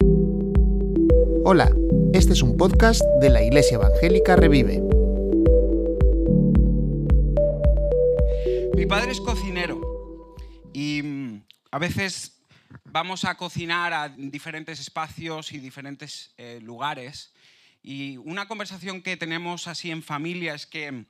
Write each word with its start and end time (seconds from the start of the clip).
Hola, 0.00 1.70
este 2.12 2.34
es 2.34 2.42
un 2.42 2.56
podcast 2.56 3.00
de 3.20 3.30
la 3.30 3.42
Iglesia 3.42 3.76
Evangélica 3.76 4.36
Revive. 4.36 4.82
Mi 8.74 8.86
padre 8.86 9.12
es 9.12 9.20
cocinero 9.20 9.80
y 10.72 11.02
mm, 11.02 11.42
a 11.70 11.78
veces 11.78 12.42
vamos 12.84 13.24
a 13.24 13.36
cocinar 13.36 13.92
a 13.92 14.08
diferentes 14.10 14.78
espacios 14.78 15.52
y 15.52 15.58
diferentes 15.58 16.34
eh, 16.36 16.60
lugares. 16.62 17.32
Y 17.82 18.18
una 18.18 18.46
conversación 18.46 19.02
que 19.02 19.16
tenemos 19.16 19.68
así 19.68 19.90
en 19.90 20.02
familia 20.02 20.54
es 20.54 20.66
que 20.66 21.06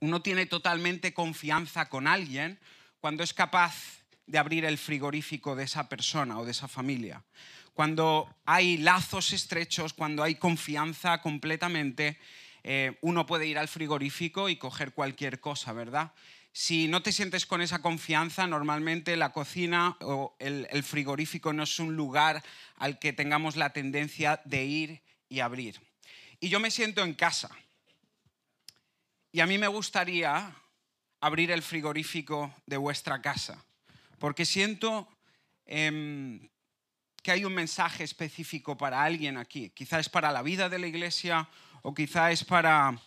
uno 0.00 0.22
tiene 0.22 0.46
totalmente 0.46 1.14
confianza 1.14 1.88
con 1.88 2.06
alguien 2.06 2.60
cuando 3.00 3.22
es 3.22 3.32
capaz 3.32 4.02
de 4.26 4.38
abrir 4.38 4.64
el 4.64 4.78
frigorífico 4.78 5.56
de 5.56 5.64
esa 5.64 5.88
persona 5.88 6.38
o 6.38 6.44
de 6.44 6.52
esa 6.52 6.68
familia. 6.68 7.24
Cuando 7.72 8.34
hay 8.44 8.76
lazos 8.76 9.32
estrechos, 9.32 9.92
cuando 9.94 10.22
hay 10.22 10.34
confianza 10.34 11.22
completamente, 11.22 12.18
eh, 12.64 12.98
uno 13.00 13.26
puede 13.26 13.46
ir 13.46 13.58
al 13.58 13.68
frigorífico 13.68 14.48
y 14.48 14.56
coger 14.56 14.92
cualquier 14.92 15.40
cosa, 15.40 15.72
¿verdad? 15.72 16.12
Si 16.52 16.86
no 16.86 17.02
te 17.02 17.12
sientes 17.12 17.46
con 17.46 17.62
esa 17.62 17.80
confianza, 17.80 18.46
normalmente 18.46 19.16
la 19.16 19.32
cocina 19.32 19.96
o 20.02 20.36
el, 20.38 20.82
frigorífico 20.82 21.54
no 21.54 21.62
es 21.62 21.78
un 21.78 21.96
lugar 21.96 22.42
al 22.76 22.98
que 22.98 23.14
tengamos 23.14 23.56
la 23.56 23.72
tendencia 23.72 24.42
de 24.44 24.64
ir 24.64 25.02
y 25.30 25.40
abrir. 25.40 25.80
Y 26.40 26.50
yo 26.50 26.60
me 26.60 26.70
siento 26.70 27.02
en 27.02 27.14
casa. 27.14 27.48
Y 29.32 29.40
a 29.40 29.46
mí 29.46 29.56
me 29.56 29.66
gustaría 29.66 30.54
abrir 31.20 31.50
el 31.52 31.62
frigorífico 31.62 32.54
de 32.66 32.76
vuestra 32.76 33.22
casa, 33.22 33.64
porque 34.18 34.44
siento 34.44 35.08
em, 35.64 36.50
que 37.22 37.30
hay 37.30 37.44
un 37.44 37.54
mensaje 37.54 38.04
específico 38.04 38.76
para 38.76 39.02
alguien 39.02 39.36
aquí. 39.36 39.70
Quizá 39.70 40.00
es 40.00 40.08
para 40.08 40.32
la 40.32 40.42
vida 40.42 40.68
de 40.68 40.78
la 40.78 40.88
iglesia 40.88 41.48
o 41.82 41.94
quizá 41.94 42.32
es 42.32 42.44
para 42.44 42.98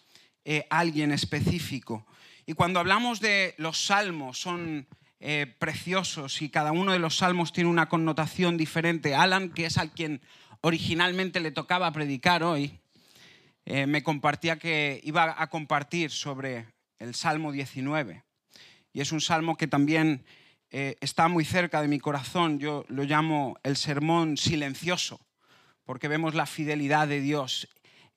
eh, 0.46 0.66
alguien 0.70 1.12
específico. 1.12 2.06
Y 2.46 2.54
cuando 2.54 2.80
hablamos 2.80 3.20
de 3.20 3.56
los 3.58 3.86
salmos, 3.86 4.40
son 4.40 4.88
eh, 5.20 5.54
preciosos 5.60 6.42
y 6.42 6.50
cada 6.50 6.72
uno 6.72 6.92
de 6.92 7.00
los 7.00 7.18
salmos 7.18 7.52
tiene 7.52 7.70
una 7.70 7.90
connotación 7.90 8.58
diferente. 8.58 9.16
Alan, 9.16 9.50
que 9.50 9.66
es 9.66 9.78
al 9.78 9.92
quien 9.92 10.22
originalmente 10.62 11.40
le 11.40 11.52
tocaba 11.52 11.92
predicar 11.92 12.44
hoy, 12.44 12.80
eh, 13.66 13.88
me 13.88 14.04
compartía 14.04 14.60
que 14.60 15.02
iba 15.04 15.36
a 15.42 15.50
compartir 15.50 16.12
sobre 16.12 16.68
el 17.00 17.16
Salmo 17.16 17.52
19. 17.52 18.24
Y 18.94 19.02
es 19.02 19.12
un 19.12 19.20
salmo 19.20 19.58
que 19.58 19.68
también 19.68 20.24
eh, 20.72 20.96
está 21.02 21.28
muy 21.28 21.46
cerca 21.46 21.82
de 21.82 21.88
mi 21.88 22.00
corazón. 22.00 22.60
Yo 22.60 22.86
lo 22.88 23.04
llamo 23.04 23.58
el 23.64 23.78
sermón 23.78 24.38
silencioso, 24.38 25.20
porque 25.84 26.08
vemos 26.08 26.36
la 26.36 26.46
fidelidad 26.46 27.08
de 27.08 27.22
Dios. 27.22 27.68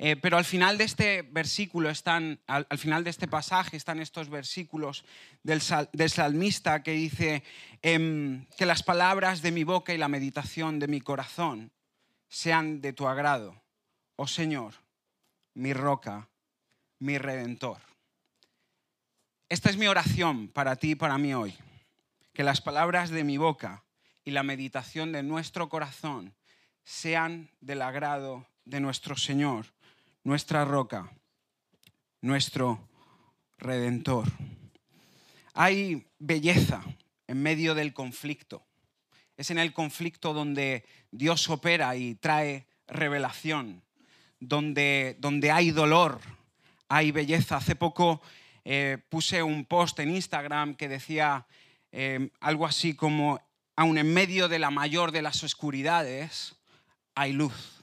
Eh, 0.01 0.17
pero 0.17 0.37
al 0.37 0.45
final 0.45 0.79
de 0.79 0.85
este 0.85 1.23
versículo 1.23 1.91
están, 1.91 2.41
al, 2.47 2.67
final 2.79 3.03
de 3.03 3.11
este 3.11 3.27
pasaje 3.27 3.77
están 3.77 3.99
estos 3.99 4.29
versículos 4.29 5.05
del, 5.43 5.61
salmista 5.61 6.85
que 6.85 6.93
dice 6.93 7.43
em, 7.83 8.47
que 8.57 8.65
las 8.65 8.85
palabras 8.85 9.43
de 9.43 9.51
mi 9.51 9.65
boca 9.65 9.93
y 9.93 9.99
la 9.99 10.07
meditación 10.07 10.79
de 10.79 10.87
mi 10.87 11.01
corazón 11.01 11.73
sean 12.29 12.81
de 12.81 12.93
tu 12.93 13.09
agrado, 13.09 13.61
oh 14.15 14.29
Señor 14.29 14.75
mi 15.59 15.73
roca, 15.73 16.29
mi 17.01 17.19
redentor. 17.19 17.79
Esta 19.49 19.71
es 19.71 19.77
mi 19.77 19.89
oración 19.89 20.49
para 20.49 20.77
ti 20.77 20.93
y 20.93 20.95
para 20.95 21.19
mí 21.19 21.35
hoy. 21.35 21.55
Que 22.39 22.45
las 22.45 22.61
palabras 22.61 23.11
de 23.11 23.25
mi 23.25 23.37
boca 23.37 23.83
y 24.25 24.31
la 24.31 24.45
meditación 24.45 25.11
de 25.11 25.25
nuestro 25.25 25.69
corazón 25.69 26.37
sean 26.85 27.51
del 27.61 27.83
agrado 27.83 28.47
de 28.65 28.79
nuestro 28.79 29.17
Señor, 29.17 29.67
nuestra 30.23 30.65
roca, 30.65 31.11
nuestro 32.21 32.89
redentor. 33.59 34.29
Hay 35.53 36.07
belleza 36.21 36.85
en 37.27 37.43
medio 37.43 37.75
del 37.75 37.93
conflicto. 37.93 38.65
Es 39.37 39.51
en 39.51 39.59
el 39.59 39.73
conflicto 39.73 40.33
donde 40.33 40.85
Dios 41.11 41.51
opera 41.51 41.97
y 41.97 42.15
trae 42.15 42.69
revelación 42.87 43.83
donde, 44.39 45.17
donde 45.19 45.51
hay 45.51 45.73
dolor, 45.73 46.21
hay 46.89 47.11
belleza. 47.11 47.57
Hace 47.57 47.75
poco 47.75 48.23
eh, 48.65 48.99
puse 49.09 49.43
un 49.43 49.65
post 49.65 49.99
en 49.99 50.15
Instagram 50.15 50.77
que 50.77 50.89
decía 50.89 51.45
eh, 51.93 52.31
algo 52.41 52.67
así 52.67 52.95
como, 52.95 53.41
aun 53.77 53.99
en 53.99 54.13
medio 54.13 54.49
de 54.49 54.59
la 54.59 54.71
mayor 54.71 55.13
de 55.13 55.23
las 55.23 55.43
oscuridades, 55.43 56.57
hay 57.15 57.33
luz. 57.33 57.83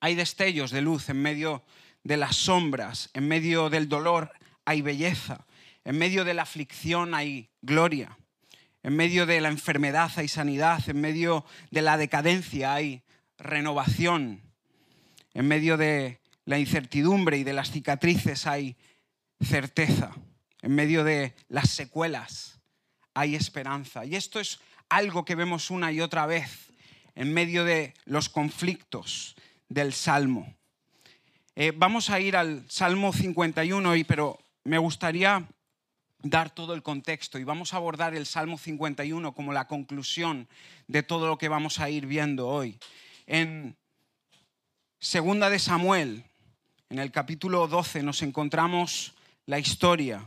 Hay 0.00 0.14
destellos 0.14 0.70
de 0.70 0.82
luz 0.82 1.08
en 1.08 1.20
medio 1.20 1.64
de 2.04 2.16
las 2.16 2.36
sombras, 2.36 3.10
en 3.14 3.28
medio 3.28 3.70
del 3.70 3.88
dolor 3.88 4.32
hay 4.64 4.82
belleza, 4.82 5.46
en 5.84 5.98
medio 5.98 6.24
de 6.24 6.34
la 6.34 6.42
aflicción 6.42 7.14
hay 7.14 7.50
gloria, 7.62 8.16
en 8.82 8.94
medio 8.94 9.26
de 9.26 9.40
la 9.40 9.48
enfermedad 9.48 10.10
hay 10.16 10.28
sanidad, 10.28 10.88
en 10.88 11.00
medio 11.00 11.44
de 11.70 11.82
la 11.82 11.96
decadencia 11.96 12.74
hay 12.74 13.02
renovación, 13.38 14.42
en 15.34 15.48
medio 15.48 15.76
de 15.76 16.20
la 16.44 16.58
incertidumbre 16.58 17.38
y 17.38 17.44
de 17.44 17.52
las 17.52 17.70
cicatrices 17.70 18.46
hay 18.46 18.76
certeza. 19.40 20.12
En 20.62 20.74
medio 20.74 21.04
de 21.04 21.34
las 21.48 21.70
secuelas 21.70 22.55
hay 23.16 23.34
esperanza. 23.34 24.04
Y 24.04 24.14
esto 24.14 24.38
es 24.38 24.60
algo 24.90 25.24
que 25.24 25.34
vemos 25.34 25.70
una 25.70 25.90
y 25.90 26.02
otra 26.02 26.26
vez 26.26 26.68
en 27.14 27.32
medio 27.32 27.64
de 27.64 27.94
los 28.04 28.28
conflictos 28.28 29.34
del 29.70 29.94
Salmo. 29.94 30.54
Eh, 31.54 31.72
vamos 31.74 32.10
a 32.10 32.20
ir 32.20 32.36
al 32.36 32.62
Salmo 32.68 33.14
51, 33.14 33.88
hoy, 33.88 34.04
pero 34.04 34.38
me 34.64 34.76
gustaría 34.76 35.48
dar 36.22 36.50
todo 36.50 36.74
el 36.74 36.82
contexto 36.82 37.38
y 37.38 37.44
vamos 37.44 37.72
a 37.72 37.78
abordar 37.78 38.14
el 38.14 38.26
Salmo 38.26 38.58
51 38.58 39.32
como 39.32 39.54
la 39.54 39.66
conclusión 39.66 40.46
de 40.86 41.02
todo 41.02 41.26
lo 41.26 41.38
que 41.38 41.48
vamos 41.48 41.80
a 41.80 41.88
ir 41.88 42.04
viendo 42.04 42.46
hoy. 42.46 42.78
En 43.26 43.78
Segunda 44.98 45.48
de 45.48 45.58
Samuel, 45.58 46.22
en 46.90 46.98
el 46.98 47.10
capítulo 47.12 47.66
12, 47.66 48.02
nos 48.02 48.20
encontramos 48.20 49.14
la 49.46 49.58
historia 49.58 50.26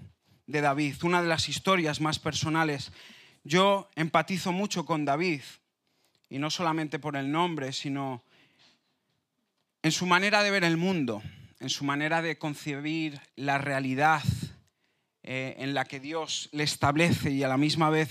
de 0.49 0.61
David, 0.61 0.95
una 1.03 1.21
de 1.21 1.27
las 1.27 1.47
historias 1.47 2.01
más 2.01 2.17
personales. 2.17 2.91
Yo 3.43 3.87
empatizo 3.95 4.51
mucho 4.51 4.83
con 4.83 5.05
David, 5.05 5.41
y 6.27 6.39
no 6.39 6.49
solamente 6.49 6.97
por 6.97 7.15
el 7.15 7.31
nombre, 7.31 7.71
sino 7.71 8.23
en 9.83 9.91
su 9.91 10.07
manera 10.07 10.41
de 10.41 10.49
ver 10.49 10.63
el 10.63 10.75
mundo, 10.75 11.21
en 11.59 11.69
su 11.69 11.85
manera 11.85 12.23
de 12.23 12.39
concebir 12.39 13.21
la 13.35 13.59
realidad 13.59 14.23
eh, 15.21 15.55
en 15.59 15.75
la 15.75 15.85
que 15.85 15.99
Dios 15.99 16.49
le 16.51 16.63
establece 16.63 17.29
y 17.29 17.43
a 17.43 17.47
la 17.47 17.57
misma 17.57 17.91
vez 17.91 18.09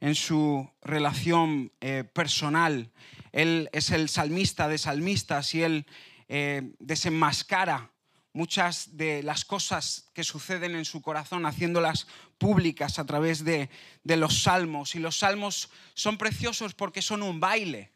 en 0.00 0.14
su 0.14 0.70
relación 0.82 1.72
eh, 1.80 2.04
personal. 2.04 2.92
Él 3.32 3.70
es 3.72 3.90
el 3.92 4.10
salmista 4.10 4.68
de 4.68 4.76
salmistas 4.76 5.54
y 5.54 5.62
él 5.62 5.86
eh, 6.28 6.74
desenmascara 6.80 7.92
muchas 8.32 8.96
de 8.96 9.22
las 9.22 9.44
cosas 9.44 10.10
que 10.14 10.24
suceden 10.24 10.74
en 10.74 10.84
su 10.84 11.02
corazón, 11.02 11.46
haciéndolas 11.46 12.06
públicas 12.38 12.98
a 12.98 13.06
través 13.06 13.44
de, 13.44 13.70
de 14.04 14.16
los 14.16 14.42
salmos. 14.42 14.94
Y 14.94 14.98
los 14.98 15.18
salmos 15.18 15.70
son 15.94 16.18
preciosos 16.18 16.74
porque 16.74 17.02
son 17.02 17.22
un 17.22 17.40
baile, 17.40 17.92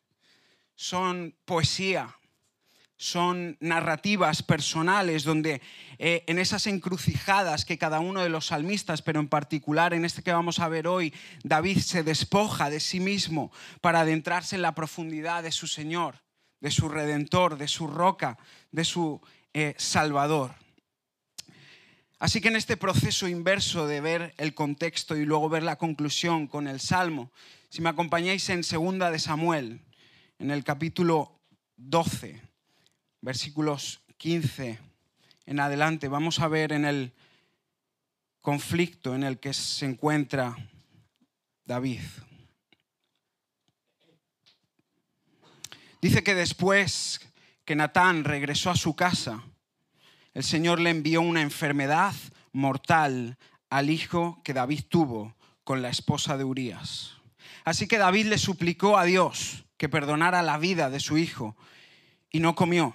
son 0.75 1.35
poesía, 1.45 2.17
son 3.03 3.57
narrativas 3.59 4.45
personales 4.45 5.25
donde 5.25 5.61
eh, 5.99 6.23
en 6.29 6.39
esas 6.39 6.69
encrucijadas 6.69 7.65
que 7.65 7.77
cada 7.77 7.99
uno 7.99 8.21
de 8.23 8.29
los 8.29 8.47
salmistas, 8.47 9.03
pero 9.03 9.19
en 9.19 9.27
particular 9.27 9.93
en 9.93 10.05
este 10.05 10.23
que 10.23 10.33
vamos 10.33 10.61
a 10.61 10.69
ver 10.69 10.87
hoy, 10.87 11.13
David 11.43 11.79
se 11.79 12.05
despoja 12.05 12.71
de 12.71 12.79
sí 12.79 13.01
mismo 13.01 13.51
para 13.81 14.03
adentrarse 14.03 14.55
en 14.55 14.63
la 14.63 14.77
profundidad 14.77 15.43
de 15.43 15.51
su 15.51 15.67
Señor, 15.67 16.23
de 16.61 16.71
su 16.71 16.89
Redentor, 16.89 17.59
de 17.59 17.67
su 17.67 17.89
roca, 17.89 18.39
de 18.71 18.85
su 18.85 19.21
eh, 19.55 19.75
Salvador. 19.79 20.55
Así 22.19 22.41
que 22.41 22.49
en 22.49 22.57
este 22.57 22.77
proceso 22.77 23.27
inverso 23.27 23.87
de 23.87 24.01
ver 24.01 24.35
el 24.39 24.55
contexto 24.55 25.17
y 25.17 25.25
luego 25.25 25.49
ver 25.49 25.65
la 25.65 25.77
conclusión 25.77 26.47
con 26.47 26.69
el 26.69 26.79
Salmo, 26.79 27.33
si 27.69 27.83
me 27.83 27.89
acompañáis 27.89 28.49
en 28.49 28.63
segunda 28.63 29.11
de 29.11 29.19
Samuel, 29.19 29.81
en 30.39 30.51
el 30.51 30.63
capítulo 30.63 31.41
12, 31.77 32.41
versículos 33.21 34.03
15 34.19 34.79
en 35.47 35.61
adelante, 35.61 36.09
vamos 36.09 36.39
a 36.39 36.49
ver 36.49 36.73
en 36.73 36.85
el 36.85 37.13
conflicto 38.41 39.15
en 39.15 39.25
el 39.25 39.39
que 39.39 39.53
se 39.53 39.87
encuentra 39.87 40.57
David. 41.65 42.03
Dice 46.01 46.23
que 46.23 46.35
después 46.35 47.21
que 47.73 47.77
Natán 47.77 48.25
regresó 48.25 48.69
a 48.69 48.77
su 48.77 48.95
casa, 48.95 49.43
el 50.35 50.45
Señor 50.45 50.79
le 50.79 50.91
envió 50.91 51.23
una 51.23 51.41
enfermedad 51.41 52.13
mortal 52.53 53.39
al 53.71 53.89
hijo 53.89 54.43
que 54.45 54.53
David 54.53 54.83
tuvo 54.91 55.35
con 55.65 55.81
la 55.81 55.89
esposa 55.89 56.37
de 56.37 56.45
Urías. 56.45 57.13
Así 57.65 57.89
que 57.89 57.97
David 57.97 58.27
le 58.27 58.37
suplicó 58.37 58.99
a 58.99 59.05
Dios 59.05 59.65
que 59.79 59.89
perdonara 59.89 60.43
la 60.43 60.59
vida 60.59 60.91
de 60.91 61.01
su 61.01 61.17
hijo 61.17 61.57
y 62.31 62.41
no 62.41 62.55
comió. 62.55 62.95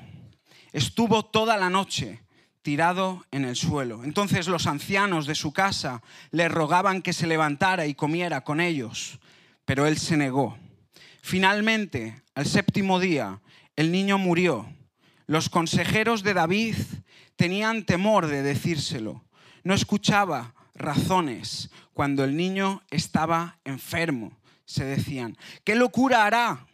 Estuvo 0.73 1.25
toda 1.25 1.57
la 1.57 1.71
noche 1.71 2.21
tirado 2.61 3.25
en 3.31 3.45
el 3.45 3.55
suelo. 3.55 4.03
Entonces 4.03 4.47
los 4.47 4.67
ancianos 4.67 5.25
de 5.25 5.33
su 5.33 5.53
casa 5.53 6.03
le 6.29 6.49
rogaban 6.49 7.01
que 7.01 7.13
se 7.13 7.25
levantara 7.25 7.87
y 7.87 7.95
comiera 7.95 8.41
con 8.41 8.61
ellos, 8.61 9.17
pero 9.65 9.87
él 9.87 9.97
se 9.97 10.17
negó. 10.17 10.55
Finalmente, 11.23 12.21
al 12.35 12.45
séptimo 12.45 12.99
día, 12.99 13.41
el 13.77 13.91
niño 13.91 14.17
murió. 14.17 14.67
Los 15.27 15.49
consejeros 15.49 16.23
de 16.23 16.33
David 16.33 16.75
tenían 17.37 17.85
temor 17.85 18.27
de 18.27 18.41
decírselo. 18.41 19.23
No 19.63 19.73
escuchaba 19.73 20.53
razones 20.73 21.69
cuando 21.93 22.23
el 22.23 22.35
niño 22.35 22.81
estaba 22.89 23.59
enfermo. 23.63 24.37
Se 24.65 24.83
decían, 24.83 25.37
¿qué 25.63 25.75
locura 25.75 26.25
hará 26.25 26.67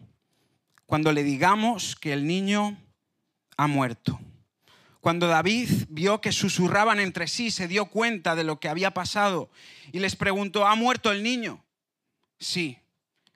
cuando 0.85 1.11
le 1.11 1.23
digamos 1.23 1.95
que 1.95 2.13
el 2.13 2.25
niño 2.25 2.77
ha 3.57 3.67
muerto? 3.67 4.19
Cuando 5.01 5.27
David 5.27 5.69
vio 5.89 6.21
que 6.21 6.31
susurraban 6.31 7.01
entre 7.01 7.27
sí, 7.27 7.51
se 7.51 7.67
dio 7.67 7.87
cuenta 7.87 8.35
de 8.35 8.45
lo 8.45 8.61
que 8.61 8.69
había 8.69 8.91
pasado 8.91 9.49
y 9.91 9.99
les 9.99 10.15
preguntó, 10.15 10.65
¿ha 10.65 10.75
muerto 10.75 11.11
el 11.11 11.21
niño? 11.21 11.61
Sí, 12.39 12.77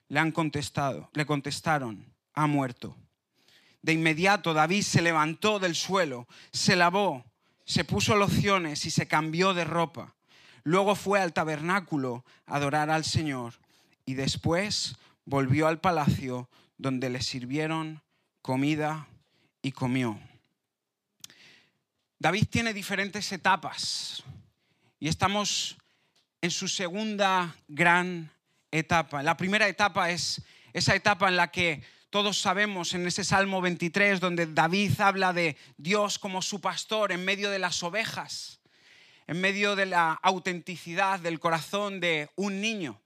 le 0.08 0.20
han 0.20 0.32
contestado, 0.32 1.10
le 1.14 1.26
contestaron, 1.26 2.06
ha 2.34 2.48
muerto. 2.48 2.96
De 3.82 3.94
inmediato 3.94 4.54
David 4.54 4.84
se 4.84 5.02
levantó 5.02 5.60
del 5.60 5.76
suelo, 5.76 6.28
se 6.52 6.76
lavó, 6.76 7.26
se 7.66 7.84
puso 7.84 8.16
lociones 8.16 8.86
y 8.86 8.92
se 8.92 9.08
cambió 9.08 9.54
de 9.54 9.64
ropa. 9.64 10.16
Luego 10.64 10.96
fue 10.96 11.22
al 11.22 11.34
tabernáculo 11.34 12.26
a 12.46 12.56
adorar 12.58 12.90
al 12.90 13.06
Señor 13.06 13.54
y 14.06 14.16
después 14.16 14.96
volvió 15.26 15.68
al 15.68 15.80
palacio 15.80 16.50
donde 16.78 17.10
le 17.10 17.22
sirvieron 17.22 18.02
comida 18.42 19.08
y 19.62 19.72
comió. 19.72 20.20
David 22.20 22.46
tiene 22.50 22.74
diferentes 22.74 23.32
etapas 23.32 24.24
y 25.00 25.08
estamos 25.08 25.78
en 26.42 26.52
su 26.52 26.68
segunda 26.68 27.56
gran 27.68 28.32
etapa. 28.72 29.24
La 29.24 29.38
primera 29.38 29.68
etapa 29.68 30.10
es 30.10 30.42
esa 30.74 30.96
etapa 30.96 31.28
en 31.28 31.36
la 31.36 31.52
que 31.52 31.84
todos 32.10 32.40
sabemos 32.40 32.94
en 32.94 33.06
ese 33.06 33.26
Salmo 33.26 33.60
23 33.60 34.22
donde 34.22 34.48
David 34.48 35.00
habla 35.02 35.34
de 35.34 35.58
Dios 35.78 36.18
como 36.18 36.42
su 36.42 36.62
pastor 36.62 37.12
en 37.12 37.26
medio 37.26 37.52
de 37.52 37.60
las 37.60 37.84
ovejas, 37.84 38.62
en 39.28 39.42
medio 39.42 39.76
de 39.76 39.88
la 39.88 40.14
autenticidad 40.24 41.20
del 41.20 41.42
corazón 41.42 42.00
de 42.00 42.30
un 42.36 42.62
niño. 42.62 43.02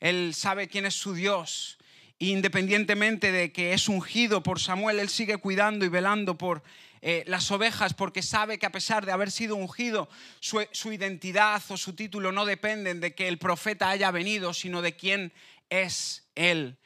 Él 0.00 0.32
sabe 0.34 0.68
quién 0.68 0.86
es 0.86 0.94
su 0.94 1.12
Dios. 1.12 1.78
Independientemente 2.18 3.30
de 3.30 3.52
que 3.52 3.74
es 3.74 3.88
ungido 3.88 4.42
por 4.42 4.58
Samuel, 4.58 5.00
él 5.00 5.10
sigue 5.10 5.36
cuidando 5.36 5.84
y 5.84 5.88
velando 5.88 6.38
por 6.38 6.62
eh, 7.02 7.24
las 7.26 7.50
ovejas 7.50 7.92
porque 7.92 8.22
sabe 8.22 8.58
que 8.58 8.64
a 8.64 8.72
pesar 8.72 9.04
de 9.04 9.12
haber 9.12 9.30
sido 9.30 9.56
ungido, 9.56 10.08
su 10.40 10.92
identidad 10.92 11.62
o 11.68 11.76
su 11.76 11.92
título 11.92 12.32
no 12.32 12.46
dependen 12.46 13.00
de 13.00 13.14
que 13.14 13.28
el 13.28 13.36
profeta 13.36 13.90
haya 13.90 14.10
venido, 14.10 14.54
sino 14.54 14.80
de 14.80 14.96
quién 14.96 15.32
es 15.68 16.26
él 16.34 16.78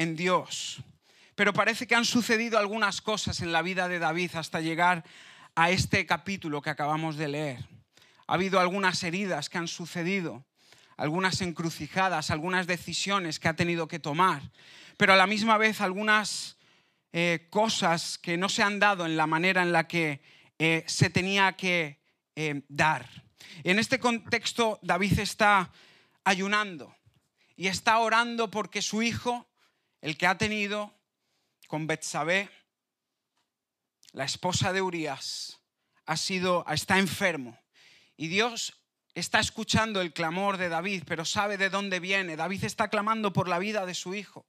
en 0.00 0.16
Dios. 0.16 0.82
Pero 1.34 1.52
parece 1.52 1.86
que 1.86 1.94
han 1.94 2.06
sucedido 2.06 2.58
algunas 2.58 3.02
cosas 3.02 3.42
en 3.42 3.52
la 3.52 3.60
vida 3.60 3.86
de 3.86 3.98
David 3.98 4.30
hasta 4.34 4.62
llegar 4.62 5.04
a 5.54 5.70
este 5.70 6.06
capítulo 6.06 6.62
que 6.62 6.70
acabamos 6.70 7.16
de 7.16 7.28
leer. 7.28 7.68
Ha 8.26 8.34
habido 8.34 8.60
algunas 8.60 9.02
heridas 9.02 9.50
que 9.50 9.58
han 9.58 9.68
sucedido, 9.68 10.46
algunas 10.96 11.42
encrucijadas, 11.42 12.30
algunas 12.30 12.66
decisiones 12.66 13.38
que 13.38 13.48
ha 13.48 13.56
tenido 13.56 13.88
que 13.88 13.98
tomar, 13.98 14.40
pero 14.96 15.12
a 15.12 15.16
la 15.16 15.26
misma 15.26 15.58
vez 15.58 15.82
algunas 15.82 16.56
eh, 17.12 17.48
cosas 17.50 18.16
que 18.16 18.38
no 18.38 18.48
se 18.48 18.62
han 18.62 18.78
dado 18.78 19.04
en 19.04 19.18
la 19.18 19.26
manera 19.26 19.60
en 19.60 19.72
la 19.72 19.86
que 19.86 20.22
eh, 20.58 20.82
se 20.86 21.10
tenía 21.10 21.52
que 21.52 22.00
eh, 22.36 22.62
dar. 22.68 23.06
En 23.64 23.78
este 23.78 23.98
contexto, 23.98 24.78
David 24.80 25.18
está 25.18 25.70
ayunando 26.24 26.96
y 27.54 27.66
está 27.66 27.98
orando 27.98 28.50
porque 28.50 28.80
su 28.80 29.02
hijo, 29.02 29.49
el 30.00 30.16
que 30.16 30.26
ha 30.26 30.38
tenido 30.38 30.94
con 31.66 31.86
Betsabé, 31.86 32.50
la 34.12 34.24
esposa 34.24 34.72
de 34.72 34.82
Urias, 34.82 35.60
ha 36.06 36.16
sido, 36.16 36.64
está 36.68 36.98
enfermo. 36.98 37.58
Y 38.16 38.28
Dios 38.28 38.82
está 39.14 39.38
escuchando 39.40 40.00
el 40.00 40.12
clamor 40.12 40.56
de 40.56 40.68
David, 40.68 41.04
pero 41.06 41.24
sabe 41.24 41.56
de 41.56 41.70
dónde 41.70 42.00
viene. 42.00 42.36
David 42.36 42.64
está 42.64 42.88
clamando 42.88 43.32
por 43.32 43.48
la 43.48 43.58
vida 43.58 43.86
de 43.86 43.94
su 43.94 44.14
hijo. 44.14 44.46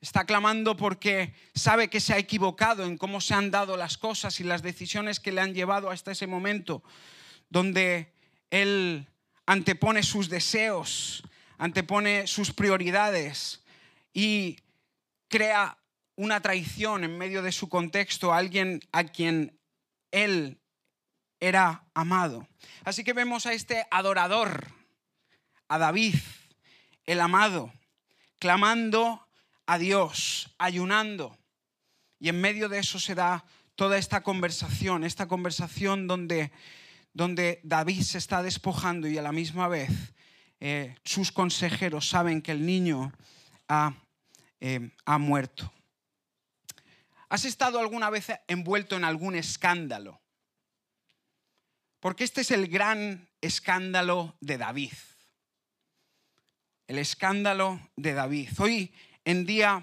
Está 0.00 0.24
clamando 0.24 0.76
porque 0.76 1.34
sabe 1.54 1.88
que 1.88 2.00
se 2.00 2.12
ha 2.12 2.18
equivocado 2.18 2.84
en 2.84 2.98
cómo 2.98 3.20
se 3.20 3.34
han 3.34 3.50
dado 3.50 3.76
las 3.76 3.98
cosas 3.98 4.38
y 4.40 4.44
las 4.44 4.62
decisiones 4.62 5.18
que 5.18 5.32
le 5.32 5.40
han 5.40 5.54
llevado 5.54 5.90
hasta 5.90 6.12
ese 6.12 6.26
momento, 6.26 6.82
donde 7.48 8.12
él 8.50 9.08
antepone 9.46 10.02
sus 10.02 10.28
deseos, 10.28 11.22
antepone 11.58 12.26
sus 12.26 12.52
prioridades 12.52 13.62
y 14.12 14.58
crea 15.28 15.78
una 16.16 16.40
traición 16.40 17.04
en 17.04 17.18
medio 17.18 17.42
de 17.42 17.52
su 17.52 17.68
contexto 17.68 18.32
a 18.32 18.38
alguien 18.38 18.80
a 18.92 19.04
quien 19.04 19.58
él 20.10 20.60
era 21.40 21.84
amado. 21.94 22.48
Así 22.84 23.04
que 23.04 23.12
vemos 23.12 23.46
a 23.46 23.52
este 23.52 23.86
adorador, 23.90 24.68
a 25.68 25.78
David, 25.78 26.14
el 27.04 27.20
amado, 27.20 27.72
clamando 28.38 29.26
a 29.66 29.78
Dios, 29.78 30.54
ayunando. 30.58 31.36
Y 32.18 32.30
en 32.30 32.40
medio 32.40 32.68
de 32.68 32.78
eso 32.78 32.98
se 32.98 33.14
da 33.14 33.44
toda 33.74 33.98
esta 33.98 34.22
conversación, 34.22 35.04
esta 35.04 35.28
conversación 35.28 36.06
donde, 36.06 36.50
donde 37.12 37.60
David 37.62 38.02
se 38.02 38.18
está 38.18 38.42
despojando 38.42 39.06
y 39.06 39.18
a 39.18 39.22
la 39.22 39.32
misma 39.32 39.68
vez 39.68 39.90
eh, 40.60 40.96
sus 41.04 41.30
consejeros 41.30 42.08
saben 42.08 42.40
que 42.40 42.52
el 42.52 42.64
niño 42.64 43.12
ha, 43.68 43.94
eh, 44.60 44.90
ha 45.04 45.18
muerto. 45.18 45.72
¿Has 47.28 47.44
estado 47.44 47.78
alguna 47.80 48.10
vez 48.10 48.28
envuelto 48.46 48.96
en 48.96 49.04
algún 49.04 49.34
escándalo? 49.34 50.20
Porque 52.00 52.24
este 52.24 52.42
es 52.42 52.50
el 52.50 52.68
gran 52.68 53.28
escándalo 53.40 54.36
de 54.40 54.58
David. 54.58 54.92
El 56.86 56.98
escándalo 56.98 57.80
de 57.96 58.14
David. 58.14 58.50
Hoy 58.58 58.94
en 59.24 59.44
día 59.44 59.82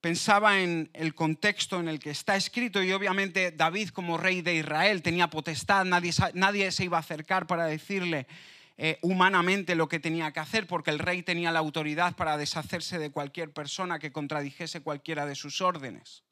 pensaba 0.00 0.60
en 0.60 0.90
el 0.92 1.14
contexto 1.14 1.80
en 1.80 1.88
el 1.88 1.98
que 1.98 2.10
está 2.10 2.36
escrito 2.36 2.82
y 2.82 2.92
obviamente 2.92 3.50
David 3.50 3.90
como 3.90 4.18
rey 4.18 4.42
de 4.42 4.54
Israel 4.54 5.02
tenía 5.02 5.30
potestad, 5.30 5.84
nadie, 5.84 6.12
nadie 6.34 6.70
se 6.72 6.84
iba 6.84 6.96
a 6.96 7.00
acercar 7.00 7.46
para 7.46 7.66
decirle 7.66 8.26
eh, 8.76 8.98
humanamente 9.02 9.74
lo 9.74 9.88
que 9.88 10.00
tenía 10.00 10.32
que 10.32 10.40
hacer 10.40 10.66
porque 10.66 10.90
el 10.90 10.98
rey 10.98 11.22
tenía 11.22 11.52
la 11.52 11.58
autoridad 11.58 12.16
para 12.16 12.36
deshacerse 12.36 12.98
de 12.98 13.10
cualquier 13.10 13.52
persona 13.52 13.98
que 13.98 14.12
contradijese 14.12 14.80
cualquiera 14.80 15.26
de 15.26 15.34
sus 15.34 15.60
órdenes. 15.60 16.24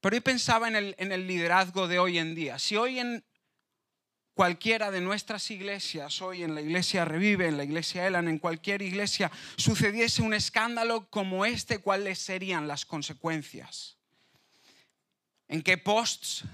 Pero 0.00 0.16
yo 0.16 0.22
pensaba 0.22 0.68
en 0.68 0.76
el, 0.76 0.94
en 0.98 1.12
el 1.12 1.26
liderazgo 1.26 1.88
de 1.88 1.98
hoy 1.98 2.18
en 2.18 2.34
día. 2.34 2.58
Si 2.58 2.76
hoy 2.76 2.98
en 2.98 3.24
cualquiera 4.38 4.92
de 4.92 5.00
nuestras 5.00 5.50
iglesias, 5.50 6.22
hoy 6.22 6.44
en 6.44 6.54
la 6.54 6.60
iglesia 6.60 7.04
Revive, 7.04 7.48
en 7.48 7.56
la 7.56 7.64
iglesia 7.64 8.06
Elan, 8.06 8.28
en 8.28 8.38
cualquier 8.38 8.82
iglesia, 8.82 9.32
sucediese 9.56 10.22
un 10.22 10.32
escándalo 10.32 11.10
como 11.10 11.44
este, 11.44 11.78
¿cuáles 11.78 12.20
serían 12.20 12.68
las 12.68 12.86
consecuencias? 12.86 13.96
¿En 15.48 15.62
qué 15.62 15.76
posts 15.76 16.44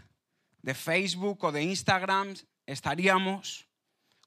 de 0.63 0.75
Facebook 0.75 1.45
o 1.45 1.53
de 1.53 1.63
Instagram 1.63 2.35
estaríamos? 2.65 3.64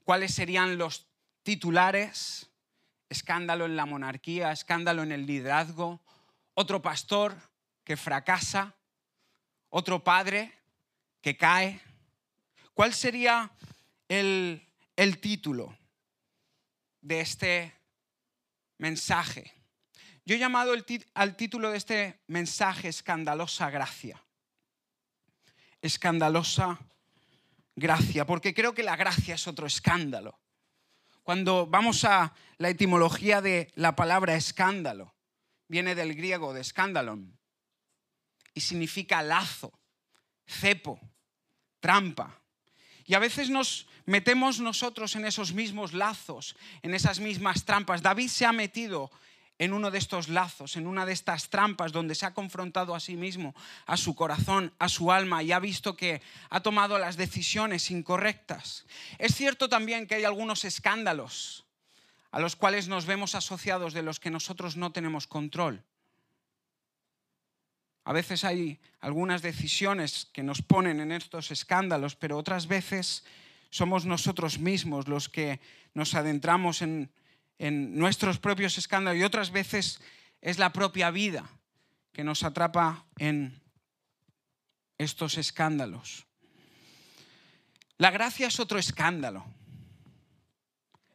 ¿Cuáles 0.08 0.34
serían 0.34 0.78
los 0.78 1.06
titulares? 1.44 2.50
Escándalo 3.10 3.66
en 3.66 3.76
la 3.76 3.86
monarquía, 3.86 4.54
escándalo 4.54 5.04
en 5.04 5.12
el 5.12 5.26
liderazgo, 5.26 6.00
otro 6.54 6.82
pastor 6.82 7.36
que 7.84 7.98
fracasa, 7.98 8.74
otro 9.68 10.02
padre 10.06 10.54
que 11.20 11.36
cae, 11.36 11.82
¿Cuál 12.74 12.94
sería 12.94 13.52
el, 14.08 14.66
título 15.20 15.78
de 17.02 17.20
este 17.20 17.76
mensaje? 18.78 19.52
Yo 20.24 20.36
he 20.36 20.40
llamado 20.40 20.72
al 21.16 21.36
título 21.36 21.72
de 21.72 21.78
este 21.78 22.22
mensaje 22.28 22.88
Escandalosa 22.88 23.70
Gracia. 23.70 24.24
Escandalosa 25.82 26.80
Gracia, 27.80 28.26
porque 28.26 28.56
creo 28.56 28.74
que 28.74 28.82
la 28.82 28.96
gracia 28.96 29.36
es 29.36 29.48
otro 29.48 29.68
escándalo. 29.68 30.40
Cuando 31.22 31.68
vamos 31.68 32.06
a 32.06 32.34
la 32.58 32.70
etimología 32.70 33.40
de 33.40 33.72
la 33.76 33.96
palabra 33.96 34.34
escándalo, 34.34 35.14
viene 35.68 35.94
del 35.94 36.16
griego 36.16 36.56
de 36.56 36.62
escándalon 36.62 37.38
y 38.56 38.62
significa 38.62 39.22
lazo, 39.22 39.72
cepo, 40.48 41.00
trampa. 41.80 42.42
Y 43.06 43.14
a 43.14 43.20
veces 43.20 43.52
nos 43.52 43.88
metemos 44.06 44.60
nosotros 44.60 45.16
en 45.16 45.26
esos 45.26 45.54
mismos 45.54 45.94
lazos, 45.94 46.56
en 46.82 46.96
esas 46.96 47.20
mismas 47.20 47.64
trampas. 47.64 48.02
David 48.02 48.30
se 48.30 48.48
ha 48.48 48.52
metido 48.52 49.12
en 49.60 49.74
uno 49.74 49.90
de 49.90 49.98
estos 49.98 50.30
lazos, 50.30 50.76
en 50.76 50.86
una 50.86 51.06
de 51.06 51.14
estas 51.14 51.50
trampas 51.50 51.92
donde 51.92 52.16
se 52.16 52.26
ha 52.26 52.34
confrontado 52.34 52.94
a 52.94 53.00
sí 53.00 53.16
mismo, 53.16 53.56
a 53.86 53.98
su 53.98 54.16
corazón, 54.16 54.74
a 54.78 54.88
su 54.88 55.12
alma 55.12 55.42
y 55.42 55.52
ha 55.52 55.60
visto 55.60 55.96
que 55.96 56.22
ha 56.50 56.60
tomado 56.60 57.00
las 57.00 57.18
decisiones 57.18 57.90
incorrectas. 57.90 58.86
Es 59.18 59.36
cierto 59.36 59.68
también 59.68 60.06
que 60.06 60.16
hay 60.16 60.26
algunos 60.26 60.64
escándalos 60.64 61.66
a 62.32 62.40
los 62.40 62.56
cuales 62.56 62.88
nos 62.88 63.06
vemos 63.06 63.36
asociados 63.36 63.94
de 63.94 64.04
los 64.04 64.20
que 64.20 64.30
nosotros 64.30 64.78
no 64.78 64.92
tenemos 64.92 65.26
control. 65.28 65.84
A 68.04 68.14
veces 68.14 68.44
hay 68.44 68.80
algunas 69.00 69.42
decisiones 69.42 70.30
que 70.32 70.44
nos 70.44 70.62
ponen 70.62 71.00
en 71.00 71.12
estos 71.12 71.52
escándalos, 71.52 72.16
pero 72.16 72.38
otras 72.38 72.68
veces 72.68 73.26
somos 73.70 74.06
nosotros 74.06 74.60
mismos 74.60 75.08
los 75.08 75.30
que 75.30 75.60
nos 75.94 76.14
adentramos 76.14 76.82
en, 76.82 77.12
en 77.60 77.98
nuestros 77.98 78.40
propios 78.40 78.78
escándalos 78.78 79.20
y 79.20 79.24
otras 79.24 79.52
veces 79.52 80.00
es 80.42 80.60
la 80.60 80.72
propia 80.72 81.12
vida 81.12 81.50
que 82.14 82.24
nos 82.24 82.44
atrapa 82.44 83.06
en 83.18 83.62
estos 84.98 85.38
escándalos. 85.38 86.26
La 87.98 88.12
gracia 88.12 88.48
es 88.48 88.60
otro 88.60 88.78
escándalo. 88.78 89.46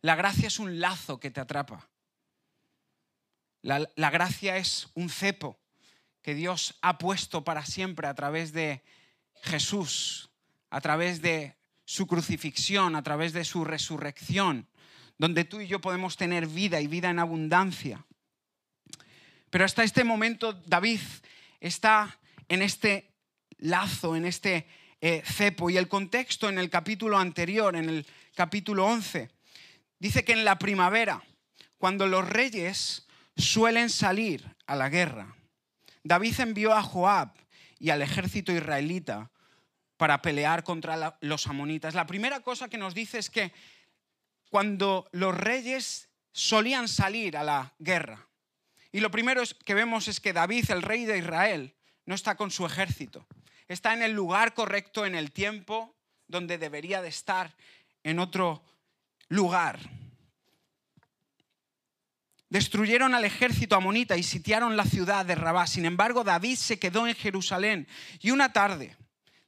La 0.00 0.16
gracia 0.16 0.48
es 0.48 0.58
un 0.58 0.80
lazo 0.80 1.20
que 1.20 1.30
te 1.30 1.40
atrapa. 1.40 1.88
La, 3.62 3.88
la, 3.94 4.10
gracia 4.10 4.56
es 4.56 4.88
un 4.94 5.08
cepo 5.08 5.60
que 6.20 6.34
Dios 6.34 6.76
ha 6.82 6.98
puesto 6.98 7.44
para 7.44 7.64
siempre 7.64 8.08
a 8.08 8.14
través 8.14 8.52
de 8.52 8.82
Jesús, 9.42 10.30
a 10.70 10.80
través 10.80 11.22
de 11.22 11.56
su 11.84 12.08
crucifixión, 12.08 12.96
a 12.96 13.02
través 13.04 13.32
de 13.32 13.44
su 13.44 13.64
resurrección 13.64 14.68
donde 15.22 15.44
tú 15.44 15.60
y 15.60 15.68
yo 15.68 15.80
podemos 15.80 16.16
tener 16.16 16.48
vida 16.48 16.80
y 16.80 16.88
vida 16.88 17.08
en 17.08 17.20
abundancia. 17.20 18.04
Pero 19.50 19.64
hasta 19.64 19.84
este 19.84 20.02
momento 20.02 20.52
David 20.66 20.98
está 21.60 22.18
en 22.48 22.60
este 22.60 23.14
lazo, 23.58 24.16
en 24.16 24.24
este 24.24 24.66
eh, 25.00 25.22
cepo. 25.24 25.70
Y 25.70 25.76
el 25.76 25.86
contexto 25.86 26.48
en 26.48 26.58
el 26.58 26.68
capítulo 26.70 27.18
anterior, 27.18 27.76
en 27.76 27.88
el 27.88 28.06
capítulo 28.34 28.84
11, 28.84 29.30
dice 30.00 30.24
que 30.24 30.32
en 30.32 30.44
la 30.44 30.58
primavera, 30.58 31.22
cuando 31.78 32.08
los 32.08 32.28
reyes 32.28 33.06
suelen 33.36 33.90
salir 33.90 34.56
a 34.66 34.74
la 34.74 34.88
guerra, 34.88 35.36
David 36.02 36.40
envió 36.40 36.74
a 36.74 36.82
Joab 36.82 37.32
y 37.78 37.90
al 37.90 38.02
ejército 38.02 38.50
israelita 38.50 39.30
para 39.96 40.20
pelear 40.20 40.64
contra 40.64 41.16
los 41.20 41.46
amonitas. 41.46 41.94
La 41.94 42.08
primera 42.08 42.40
cosa 42.40 42.68
que 42.68 42.76
nos 42.76 42.92
dice 42.92 43.20
es 43.20 43.30
que 43.30 43.52
cuando 44.52 45.08
los 45.12 45.34
reyes 45.34 46.10
solían 46.30 46.86
salir 46.86 47.38
a 47.38 47.42
la 47.42 47.72
guerra. 47.78 48.28
Y 48.92 49.00
lo 49.00 49.10
primero 49.10 49.42
que 49.64 49.72
vemos 49.72 50.08
es 50.08 50.20
que 50.20 50.34
David, 50.34 50.70
el 50.70 50.82
rey 50.82 51.06
de 51.06 51.16
Israel, 51.16 51.74
no 52.04 52.14
está 52.14 52.36
con 52.36 52.50
su 52.50 52.66
ejército. 52.66 53.26
Está 53.66 53.94
en 53.94 54.02
el 54.02 54.12
lugar 54.12 54.52
correcto, 54.52 55.06
en 55.06 55.14
el 55.14 55.32
tiempo 55.32 55.96
donde 56.28 56.58
debería 56.58 57.00
de 57.00 57.08
estar, 57.08 57.56
en 58.02 58.18
otro 58.18 58.62
lugar. 59.28 59.80
Destruyeron 62.50 63.14
al 63.14 63.24
ejército 63.24 63.74
amonita 63.74 64.18
y 64.18 64.22
sitiaron 64.22 64.76
la 64.76 64.84
ciudad 64.84 65.24
de 65.24 65.34
Rabá. 65.34 65.66
Sin 65.66 65.86
embargo, 65.86 66.24
David 66.24 66.56
se 66.56 66.78
quedó 66.78 67.06
en 67.06 67.14
Jerusalén. 67.14 67.88
Y 68.20 68.32
una 68.32 68.52
tarde, 68.52 68.98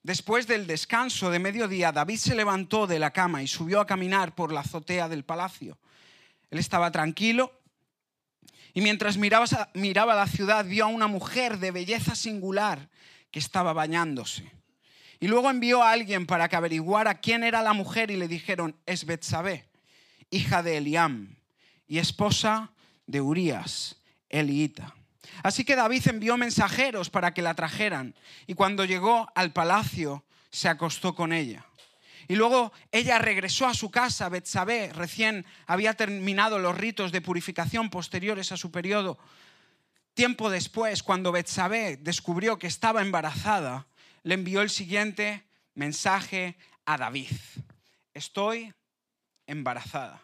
Después 0.05 0.47
del 0.47 0.67
descanso 0.67 1.31
de 1.31 1.39
mediodía, 1.39 1.91
David 1.91 2.19
se 2.19 2.35
levantó 2.35 2.87
de 2.87 2.99
la 2.99 3.11
cama 3.11 3.43
y 3.43 3.47
subió 3.47 3.81
a 3.81 3.87
caminar 3.87 4.35
por 4.35 4.53
la 4.53 4.61
azotea 4.61 5.09
del 5.09 5.25
palacio. 5.25 5.79
Él 6.51 6.59
estaba 6.59 6.93
tranquilo 6.93 7.59
y 8.75 8.83
mientras 8.83 9.17
miraba, 9.17 10.15
la 10.15 10.27
ciudad 10.27 10.67
vio 10.67 10.85
a 10.85 10.89
una 10.89 11.07
mujer 11.07 11.59
de 11.59 11.71
belleza 11.71 12.15
singular 12.15 12.91
que 13.31 13.39
estaba 13.39 13.73
bañándose. 13.73 14.53
Y 15.21 15.27
luego 15.27 15.49
envió 15.49 15.83
a 15.83 15.93
alguien 15.93 16.27
para 16.27 16.51
que 16.51 16.57
averiguara 16.57 17.21
quién 17.21 17.43
era 17.43 17.63
la 17.63 17.73
mujer 17.73 18.11
y 18.11 18.17
le 18.17 18.29
dijeron, 18.29 18.77
es 18.85 19.07
Betsabé, 19.07 19.71
hija 20.29 20.63
de 20.63 20.77
Eliam 20.77 21.35
y 21.87 21.97
esposa 21.97 22.73
de 23.07 23.23
Urías, 23.23 23.97
Eliita. 24.29 24.95
Así 25.43 25.65
que 25.65 25.77
David 25.77 26.09
envió 26.09 26.37
mensajeros 26.37 27.11
para 27.11 27.35
que 27.35 27.43
la 27.43 27.55
trajeran 27.55 28.15
y 28.47 28.55
cuando 28.55 28.85
llegó 28.85 29.29
al 29.35 29.53
palacio 29.53 30.25
se 30.51 30.69
acostó 30.69 31.15
con 31.15 31.33
ella. 31.33 31.67
Y 32.29 32.37
luego 32.37 32.73
ella 32.91 33.19
regresó 33.19 33.67
a 33.67 33.75
su 33.75 33.91
casa, 33.91 34.29
Betsabé, 34.29 34.93
recién 34.93 35.45
había 35.67 35.95
terminado 35.95 36.59
los 36.59 36.77
ritos 36.77 37.13
de 37.13 37.21
purificación 37.21 37.91
posteriores 37.91 38.53
a 38.53 38.57
su 38.57 38.71
periodo. 38.71 39.19
Tiempo 40.15 40.49
después, 40.49 41.03
cuando 41.03 41.33
Betsabé 41.33 41.97
descubrió 41.97 42.59
que 42.59 42.67
estaba 42.67 43.03
embarazada, 43.03 43.87
le 44.23 44.35
envió 44.35 44.63
el 44.63 44.71
siguiente 44.71 45.45
mensaje 45.75 46.57
a 46.87 46.97
David. 46.97 47.33
Estoy 48.15 48.73
embarazada. 49.47 50.23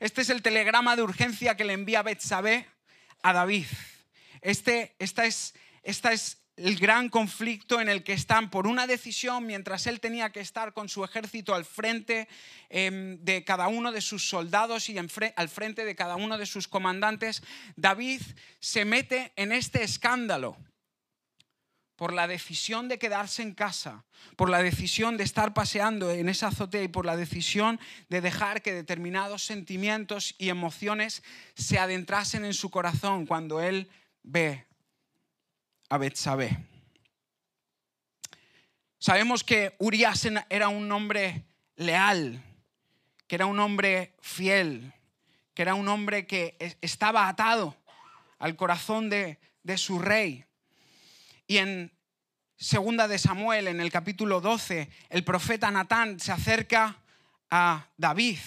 Este 0.00 0.22
es 0.22 0.30
el 0.30 0.42
telegrama 0.42 0.96
de 0.96 1.02
urgencia 1.02 1.56
que 1.56 1.64
le 1.64 1.74
envía 1.74 2.02
Betsabé 2.02 2.66
a 3.22 3.32
David. 3.32 3.66
Este, 4.42 4.94
esta, 4.98 5.26
es, 5.26 5.54
esta 5.82 6.12
es 6.12 6.38
el 6.56 6.76
gran 6.76 7.08
conflicto 7.08 7.80
en 7.80 7.88
el 7.88 8.02
que 8.04 8.12
están 8.12 8.50
por 8.50 8.66
una 8.66 8.86
decisión 8.86 9.46
mientras 9.46 9.86
él 9.86 10.00
tenía 10.00 10.30
que 10.30 10.40
estar 10.40 10.72
con 10.72 10.88
su 10.88 11.04
ejército 11.04 11.54
al 11.54 11.64
frente 11.64 12.28
em, 12.68 13.18
de 13.24 13.44
cada 13.44 13.68
uno 13.68 13.92
de 13.92 14.00
sus 14.00 14.28
soldados 14.28 14.88
y 14.88 14.98
al 14.98 15.48
frente 15.48 15.84
de 15.84 15.96
cada 15.96 16.16
uno 16.16 16.36
de 16.36 16.46
sus 16.46 16.68
comandantes, 16.68 17.42
David 17.76 18.20
se 18.58 18.84
mete 18.84 19.32
en 19.36 19.52
este 19.52 19.82
escándalo 19.82 20.56
por 22.00 22.14
la 22.14 22.26
decisión 22.26 22.88
de 22.88 22.98
quedarse 22.98 23.42
en 23.42 23.52
casa, 23.52 24.06
por 24.36 24.48
la 24.48 24.62
decisión 24.62 25.18
de 25.18 25.24
estar 25.24 25.52
paseando 25.52 26.10
en 26.10 26.30
esa 26.30 26.46
azotea 26.46 26.82
y 26.82 26.88
por 26.88 27.04
la 27.04 27.14
decisión 27.14 27.78
de 28.08 28.22
dejar 28.22 28.62
que 28.62 28.72
determinados 28.72 29.44
sentimientos 29.44 30.34
y 30.38 30.48
emociones 30.48 31.22
se 31.56 31.78
adentrasen 31.78 32.46
en 32.46 32.54
su 32.54 32.70
corazón 32.70 33.26
cuando 33.26 33.60
él 33.60 33.90
ve 34.22 34.66
a 35.88 35.98
Betsabé. 35.98 36.66
Sabemos 38.98 39.44
que 39.44 39.74
Urias 39.78 40.28
era 40.48 40.68
un 40.68 40.90
hombre 40.92 41.46
leal, 41.76 42.42
que 43.26 43.34
era 43.34 43.46
un 43.46 43.58
hombre 43.58 44.14
fiel, 44.20 44.92
que 45.54 45.62
era 45.62 45.74
un 45.74 45.88
hombre 45.88 46.26
que 46.26 46.56
estaba 46.80 47.28
atado 47.28 47.76
al 48.38 48.56
corazón 48.56 49.08
de, 49.08 49.38
de 49.62 49.78
su 49.78 49.98
rey. 49.98 50.44
Y 51.46 51.58
en 51.58 51.92
segunda 52.56 53.08
de 53.08 53.18
Samuel, 53.18 53.68
en 53.68 53.80
el 53.80 53.90
capítulo 53.90 54.40
12, 54.40 54.90
el 55.08 55.24
profeta 55.24 55.70
Natán 55.70 56.20
se 56.20 56.32
acerca 56.32 56.98
a 57.50 57.88
David 57.96 58.38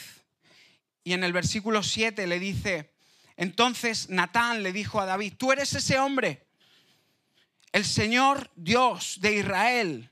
y 1.03 1.13
en 1.13 1.23
el 1.23 1.33
versículo 1.33 1.83
7 1.83 2.27
le 2.27 2.39
dice, 2.39 2.92
entonces 3.37 4.09
Natán 4.09 4.63
le 4.63 4.71
dijo 4.71 4.99
a 4.99 5.05
David, 5.05 5.33
tú 5.37 5.51
eres 5.51 5.73
ese 5.73 5.99
hombre. 5.99 6.45
El 7.71 7.85
Señor 7.85 8.51
Dios 8.55 9.17
de 9.21 9.37
Israel 9.37 10.09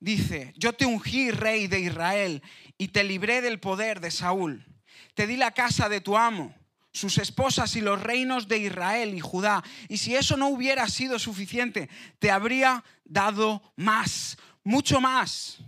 dice, 0.00 0.52
yo 0.56 0.72
te 0.72 0.86
ungí 0.86 1.30
rey 1.30 1.68
de 1.68 1.80
Israel 1.80 2.42
y 2.78 2.88
te 2.88 3.04
libré 3.04 3.40
del 3.40 3.60
poder 3.60 4.00
de 4.00 4.10
Saúl. 4.10 4.66
Te 5.14 5.26
di 5.26 5.36
la 5.36 5.52
casa 5.52 5.88
de 5.88 6.00
tu 6.00 6.16
amo, 6.16 6.54
sus 6.92 7.18
esposas 7.18 7.76
y 7.76 7.80
los 7.80 8.02
reinos 8.02 8.48
de 8.48 8.58
Israel 8.58 9.14
y 9.14 9.20
Judá. 9.20 9.62
Y 9.88 9.98
si 9.98 10.16
eso 10.16 10.36
no 10.36 10.48
hubiera 10.48 10.88
sido 10.88 11.18
suficiente, 11.18 11.88
te 12.18 12.30
habría 12.30 12.84
dado 13.04 13.62
más, 13.76 14.36
mucho 14.64 15.00
más. 15.00 15.58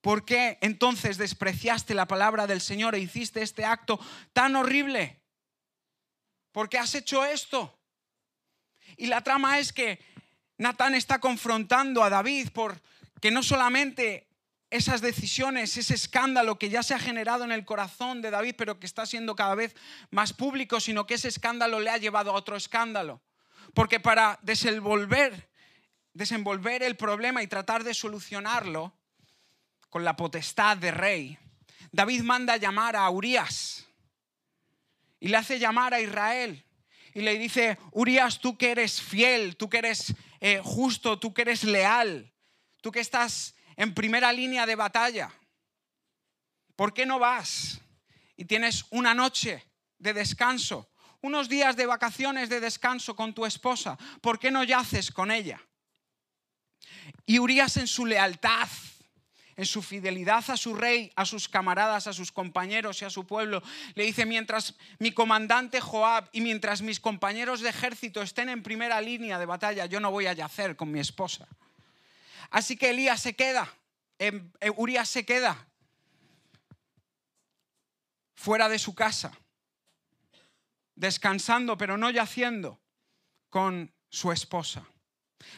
¿Por 0.00 0.24
qué 0.24 0.58
entonces 0.60 1.16
despreciaste 1.16 1.94
la 1.94 2.06
palabra 2.06 2.46
del 2.46 2.60
Señor 2.60 2.94
e 2.94 3.00
hiciste 3.00 3.42
este 3.42 3.64
acto 3.64 3.98
tan 4.32 4.56
horrible? 4.56 5.23
¿Por 6.54 6.68
qué 6.68 6.78
has 6.78 6.94
hecho 6.94 7.24
esto? 7.24 7.76
Y 8.96 9.06
la 9.06 9.22
trama 9.22 9.58
es 9.58 9.72
que 9.72 9.98
Natán 10.56 10.94
está 10.94 11.18
confrontando 11.18 12.04
a 12.04 12.08
David 12.08 12.50
por 12.50 12.80
que 13.20 13.32
no 13.32 13.42
solamente 13.42 14.28
esas 14.70 15.00
decisiones, 15.00 15.76
ese 15.76 15.94
escándalo 15.94 16.56
que 16.56 16.70
ya 16.70 16.84
se 16.84 16.94
ha 16.94 16.98
generado 17.00 17.42
en 17.42 17.50
el 17.50 17.64
corazón 17.64 18.22
de 18.22 18.30
David, 18.30 18.54
pero 18.56 18.78
que 18.78 18.86
está 18.86 19.04
siendo 19.04 19.34
cada 19.34 19.56
vez 19.56 19.74
más 20.12 20.32
público, 20.32 20.78
sino 20.78 21.06
que 21.06 21.14
ese 21.14 21.26
escándalo 21.26 21.80
le 21.80 21.90
ha 21.90 21.98
llevado 21.98 22.30
a 22.30 22.34
otro 22.34 22.54
escándalo. 22.54 23.20
Porque 23.74 23.98
para 23.98 24.38
desenvolver, 24.42 25.50
desenvolver 26.12 26.84
el 26.84 26.96
problema 26.96 27.42
y 27.42 27.48
tratar 27.48 27.82
de 27.82 27.94
solucionarlo 27.94 28.94
con 29.90 30.04
la 30.04 30.14
potestad 30.14 30.76
de 30.76 30.92
rey, 30.92 31.38
David 31.90 32.22
manda 32.22 32.56
llamar 32.56 32.94
a 32.94 33.10
Urias 33.10 33.86
y 35.24 35.28
le 35.28 35.38
hace 35.38 35.58
llamar 35.58 35.94
a 35.94 36.02
Israel 36.02 36.62
y 37.14 37.22
le 37.22 37.38
dice, 37.38 37.78
Urias, 37.92 38.40
tú 38.40 38.58
que 38.58 38.72
eres 38.72 39.00
fiel, 39.00 39.56
tú 39.56 39.70
que 39.70 39.78
eres 39.78 40.14
eh, 40.38 40.60
justo, 40.62 41.18
tú 41.18 41.32
que 41.32 41.40
eres 41.40 41.64
leal, 41.64 42.30
tú 42.82 42.92
que 42.92 43.00
estás 43.00 43.54
en 43.76 43.94
primera 43.94 44.34
línea 44.34 44.66
de 44.66 44.76
batalla, 44.76 45.32
¿por 46.76 46.92
qué 46.92 47.06
no 47.06 47.18
vas 47.18 47.80
y 48.36 48.44
tienes 48.44 48.84
una 48.90 49.14
noche 49.14 49.66
de 49.96 50.12
descanso, 50.12 50.90
unos 51.22 51.48
días 51.48 51.74
de 51.74 51.86
vacaciones 51.86 52.50
de 52.50 52.60
descanso 52.60 53.16
con 53.16 53.32
tu 53.32 53.46
esposa? 53.46 53.96
¿Por 54.20 54.38
qué 54.38 54.50
no 54.50 54.62
yaces 54.62 55.10
con 55.10 55.30
ella? 55.30 55.58
Y 57.24 57.38
Urias 57.38 57.78
en 57.78 57.86
su 57.86 58.04
lealtad, 58.04 58.68
en 59.56 59.66
su 59.66 59.82
fidelidad 59.82 60.44
a 60.48 60.56
su 60.56 60.74
rey, 60.74 61.12
a 61.16 61.24
sus 61.24 61.48
camaradas, 61.48 62.06
a 62.06 62.12
sus 62.12 62.32
compañeros 62.32 63.00
y 63.02 63.04
a 63.04 63.10
su 63.10 63.26
pueblo, 63.26 63.62
le 63.94 64.04
dice, 64.04 64.26
mientras 64.26 64.74
mi 64.98 65.12
comandante 65.12 65.80
Joab 65.80 66.28
y 66.32 66.40
mientras 66.40 66.82
mis 66.82 67.00
compañeros 67.00 67.60
de 67.60 67.68
ejército 67.68 68.22
estén 68.22 68.48
en 68.48 68.62
primera 68.62 69.00
línea 69.00 69.38
de 69.38 69.46
batalla, 69.46 69.86
yo 69.86 70.00
no 70.00 70.10
voy 70.10 70.26
a 70.26 70.32
yacer 70.32 70.76
con 70.76 70.90
mi 70.90 71.00
esposa. 71.00 71.46
Así 72.50 72.76
que 72.76 72.90
Elías 72.90 73.20
se 73.20 73.34
queda, 73.34 73.72
em, 74.18 74.50
eh, 74.60 74.70
Urias 74.76 75.08
se 75.08 75.24
queda 75.24 75.66
fuera 78.34 78.68
de 78.68 78.78
su 78.78 78.94
casa, 78.94 79.32
descansando, 80.94 81.76
pero 81.76 81.96
no 81.96 82.10
yaciendo 82.10 82.80
con 83.48 83.92
su 84.08 84.32
esposa. 84.32 84.84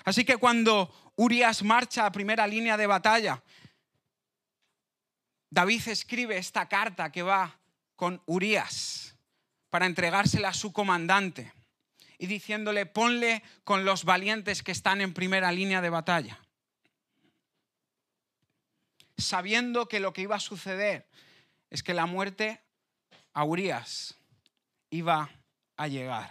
Así 0.05 0.25
que 0.25 0.37
cuando 0.37 1.12
Urias 1.17 1.62
marcha 1.62 2.07
a 2.07 2.12
primera 2.12 2.47
línea 2.47 2.76
de 2.76 2.87
batalla, 2.87 3.43
David 5.50 5.88
escribe 5.88 6.37
esta 6.37 6.69
carta 6.69 7.11
que 7.12 7.23
va 7.23 7.59
con 7.95 8.23
Urias 8.26 9.17
para 9.71 9.87
entregársela 9.87 10.49
a 10.49 10.55
su 10.55 10.73
comandante 10.73 11.53
y 12.19 12.26
diciéndole, 12.26 12.87
ponle 12.87 13.43
con 13.65 13.85
los 13.85 14.05
valientes 14.05 14.62
que 14.62 14.73
están 14.73 15.00
en 15.00 15.15
primera 15.15 15.53
línea 15.53 15.81
de 15.81 15.91
batalla. 15.91 16.41
Sabiendo 19.19 19.87
que 19.88 20.00
lo 20.00 20.12
que 20.12 20.23
iba 20.23 20.37
a 20.37 20.41
suceder 20.41 21.09
es 21.71 21.83
que 21.83 21.95
la 21.95 22.07
muerte 22.07 22.62
a 23.33 23.45
Urias 23.45 24.15
iba 24.91 25.31
a 25.76 25.88
llegar. 25.88 26.31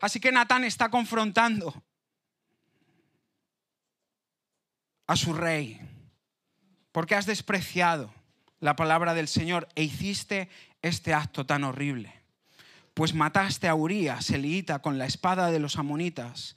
Así 0.00 0.20
que 0.20 0.32
Natán 0.32 0.64
está 0.64 0.90
confrontando 0.90 1.82
a 5.06 5.16
su 5.16 5.32
rey, 5.32 5.80
porque 6.92 7.14
has 7.14 7.24
despreciado 7.24 8.12
la 8.60 8.76
palabra 8.76 9.14
del 9.14 9.28
Señor 9.28 9.68
e 9.74 9.82
hiciste 9.84 10.48
este 10.82 11.14
acto 11.14 11.46
tan 11.46 11.64
horrible. 11.64 12.12
Pues 12.94 13.14
mataste 13.14 13.68
a 13.68 13.74
Urías, 13.74 14.30
elita, 14.30 14.80
con 14.80 14.98
la 14.98 15.06
espada 15.06 15.50
de 15.50 15.60
los 15.60 15.76
amonitas 15.76 16.56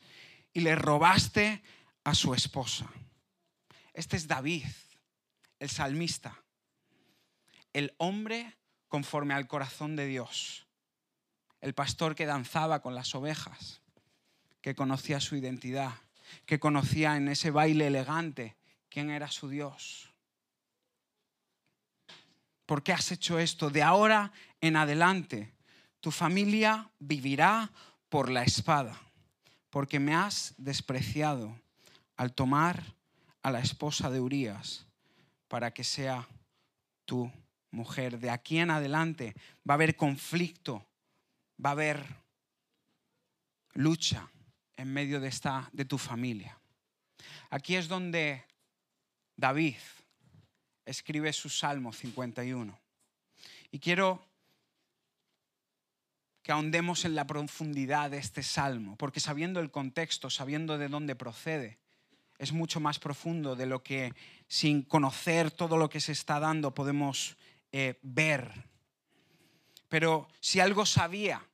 y 0.54 0.62
le 0.62 0.76
robaste 0.76 1.62
a 2.04 2.16
su 2.16 2.34
esposa. 2.34 2.88
Este 3.94 4.18
es 4.18 4.28
David, 4.28 4.66
el 5.60 5.70
salmista, 5.70 6.42
el 7.74 7.94
hombre 7.98 8.56
conforme 8.88 9.34
al 9.34 9.48
corazón 9.48 9.96
de 9.96 10.08
Dios, 10.08 10.68
el 11.62 11.74
pastor 11.74 12.16
que 12.16 12.26
danzaba 12.26 12.82
con 12.82 12.96
las 12.96 13.14
ovejas, 13.14 13.82
que 14.62 14.76
conocía 14.76 15.20
su 15.20 15.36
identidad, 15.36 15.94
que 16.46 16.60
conocía 16.60 17.18
en 17.18 17.28
ese 17.28 17.52
baile 17.52 17.88
elegante 17.88 18.56
quién 18.90 19.10
era 19.12 19.30
su 19.30 19.50
Dios. 19.50 20.11
¿Por 22.72 22.84
qué 22.84 22.94
has 22.94 23.12
hecho 23.12 23.38
esto? 23.38 23.70
De 23.70 23.84
ahora 23.84 24.32
en 24.62 24.78
adelante, 24.78 25.54
tu 26.00 26.10
familia 26.10 26.90
vivirá 27.00 27.70
por 28.08 28.32
la 28.32 28.44
espada, 28.44 28.98
porque 29.70 30.00
me 30.00 30.16
has 30.16 30.54
despreciado 30.56 31.60
al 32.16 32.32
tomar 32.32 32.82
a 33.44 33.52
la 33.52 33.60
esposa 33.60 34.10
de 34.10 34.22
Urías 34.22 34.88
para 35.50 35.74
que 35.74 35.84
sea 35.84 36.30
tu 37.04 37.30
mujer. 37.72 38.20
De 38.20 38.30
aquí 38.30 38.60
en 38.60 38.70
adelante 38.70 39.36
va 39.70 39.74
a 39.74 39.76
haber 39.76 39.98
conflicto, 39.98 40.88
va 41.62 41.72
a 41.72 41.74
haber 41.74 42.06
lucha 43.74 44.32
en 44.78 44.94
medio 44.94 45.20
de, 45.20 45.28
esta, 45.28 45.70
de 45.74 45.84
tu 45.84 45.98
familia. 45.98 46.58
Aquí 47.50 47.76
es 47.76 47.90
donde 47.90 48.46
David 49.36 49.76
escribe 50.86 51.34
su 51.34 51.50
Salmo 51.50 51.94
51. 51.94 52.80
Y 53.72 53.80
quiero 53.80 54.26
que 56.44 56.52
ahondemos 56.52 57.06
en 57.06 57.16
la 57.16 57.28
profundidad 57.28 58.12
de 58.12 58.18
este 58.18 58.44
salmo, 58.44 58.96
porque 58.98 59.20
sabiendo 59.20 59.60
el 59.60 59.72
contexto, 59.72 60.30
sabiendo 60.30 60.78
de 60.78 60.90
dónde 60.90 61.16
procede, 61.16 61.78
es 62.38 62.52
mucho 62.52 62.80
más 62.80 62.98
profundo 62.98 63.56
de 63.56 63.68
lo 63.68 63.84
que 63.84 64.14
sin 64.48 64.82
conocer 64.82 65.52
todo 65.52 65.78
lo 65.78 65.90
que 65.90 66.02
se 66.02 66.12
está 66.12 66.40
dando 66.40 66.74
podemos 66.74 67.38
eh, 67.72 68.00
ver. 68.02 68.52
Pero 69.88 70.28
si 70.40 70.60
algo 70.60 70.86
sabía 70.86 71.46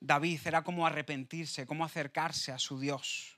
David 0.00 0.40
era 0.46 0.64
cómo 0.64 0.86
arrepentirse, 0.86 1.66
cómo 1.66 1.84
acercarse 1.84 2.52
a 2.52 2.58
su 2.58 2.80
Dios. 2.80 3.36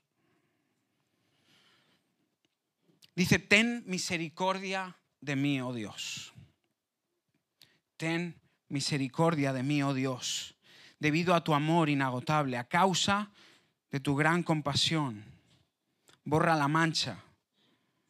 Dice, 3.15 3.37
ten 3.37 3.83
misericordia 3.85 4.95
de 5.23 5.35
mí, 5.37 5.61
oh 5.61 5.73
Dios. 5.73 6.33
Ten 7.97 8.35
misericordia 8.67 9.53
de 9.53 9.63
mí, 9.63 9.81
oh 9.81 9.93
Dios, 9.93 10.55
debido 10.99 11.33
a 11.33 11.43
tu 11.43 11.53
amor 11.53 11.89
inagotable, 11.89 12.57
a 12.57 12.65
causa 12.65 13.31
de 13.89 13.99
tu 13.99 14.15
gran 14.15 14.43
compasión. 14.43 15.23
Borra 16.25 16.55
la 16.55 16.67
mancha 16.67 17.23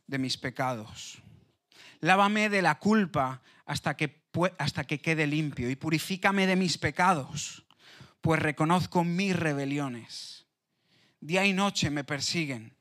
de 0.07 0.17
mis 0.17 0.37
pecados. 0.37 1.21
Lávame 1.99 2.49
de 2.49 2.61
la 2.61 2.79
culpa 2.79 3.41
hasta 3.65 3.95
que, 3.95 4.23
hasta 4.57 4.83
que 4.83 4.99
quede 4.99 5.27
limpio 5.27 5.69
y 5.69 5.75
purifícame 5.75 6.47
de 6.47 6.55
mis 6.55 6.77
pecados, 6.77 7.63
pues 8.21 8.41
reconozco 8.41 9.03
mis 9.03 9.35
rebeliones. 9.35 10.47
Día 11.19 11.45
y 11.45 11.53
noche 11.53 11.89
me 11.89 12.03
persiguen 12.03 12.75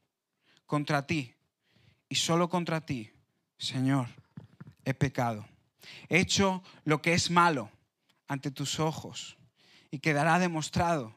contra 0.66 1.06
ti 1.06 1.34
y 2.08 2.14
solo 2.14 2.48
contra 2.48 2.80
ti, 2.84 3.12
Señor, 3.58 4.21
he 4.84 4.94
pecado. 4.94 5.46
He 6.08 6.18
hecho 6.18 6.62
lo 6.84 7.02
que 7.02 7.14
es 7.14 7.30
malo 7.30 7.70
ante 8.28 8.50
tus 8.50 8.80
ojos 8.80 9.36
y 9.90 9.98
quedará 9.98 10.38
demostrado 10.38 11.14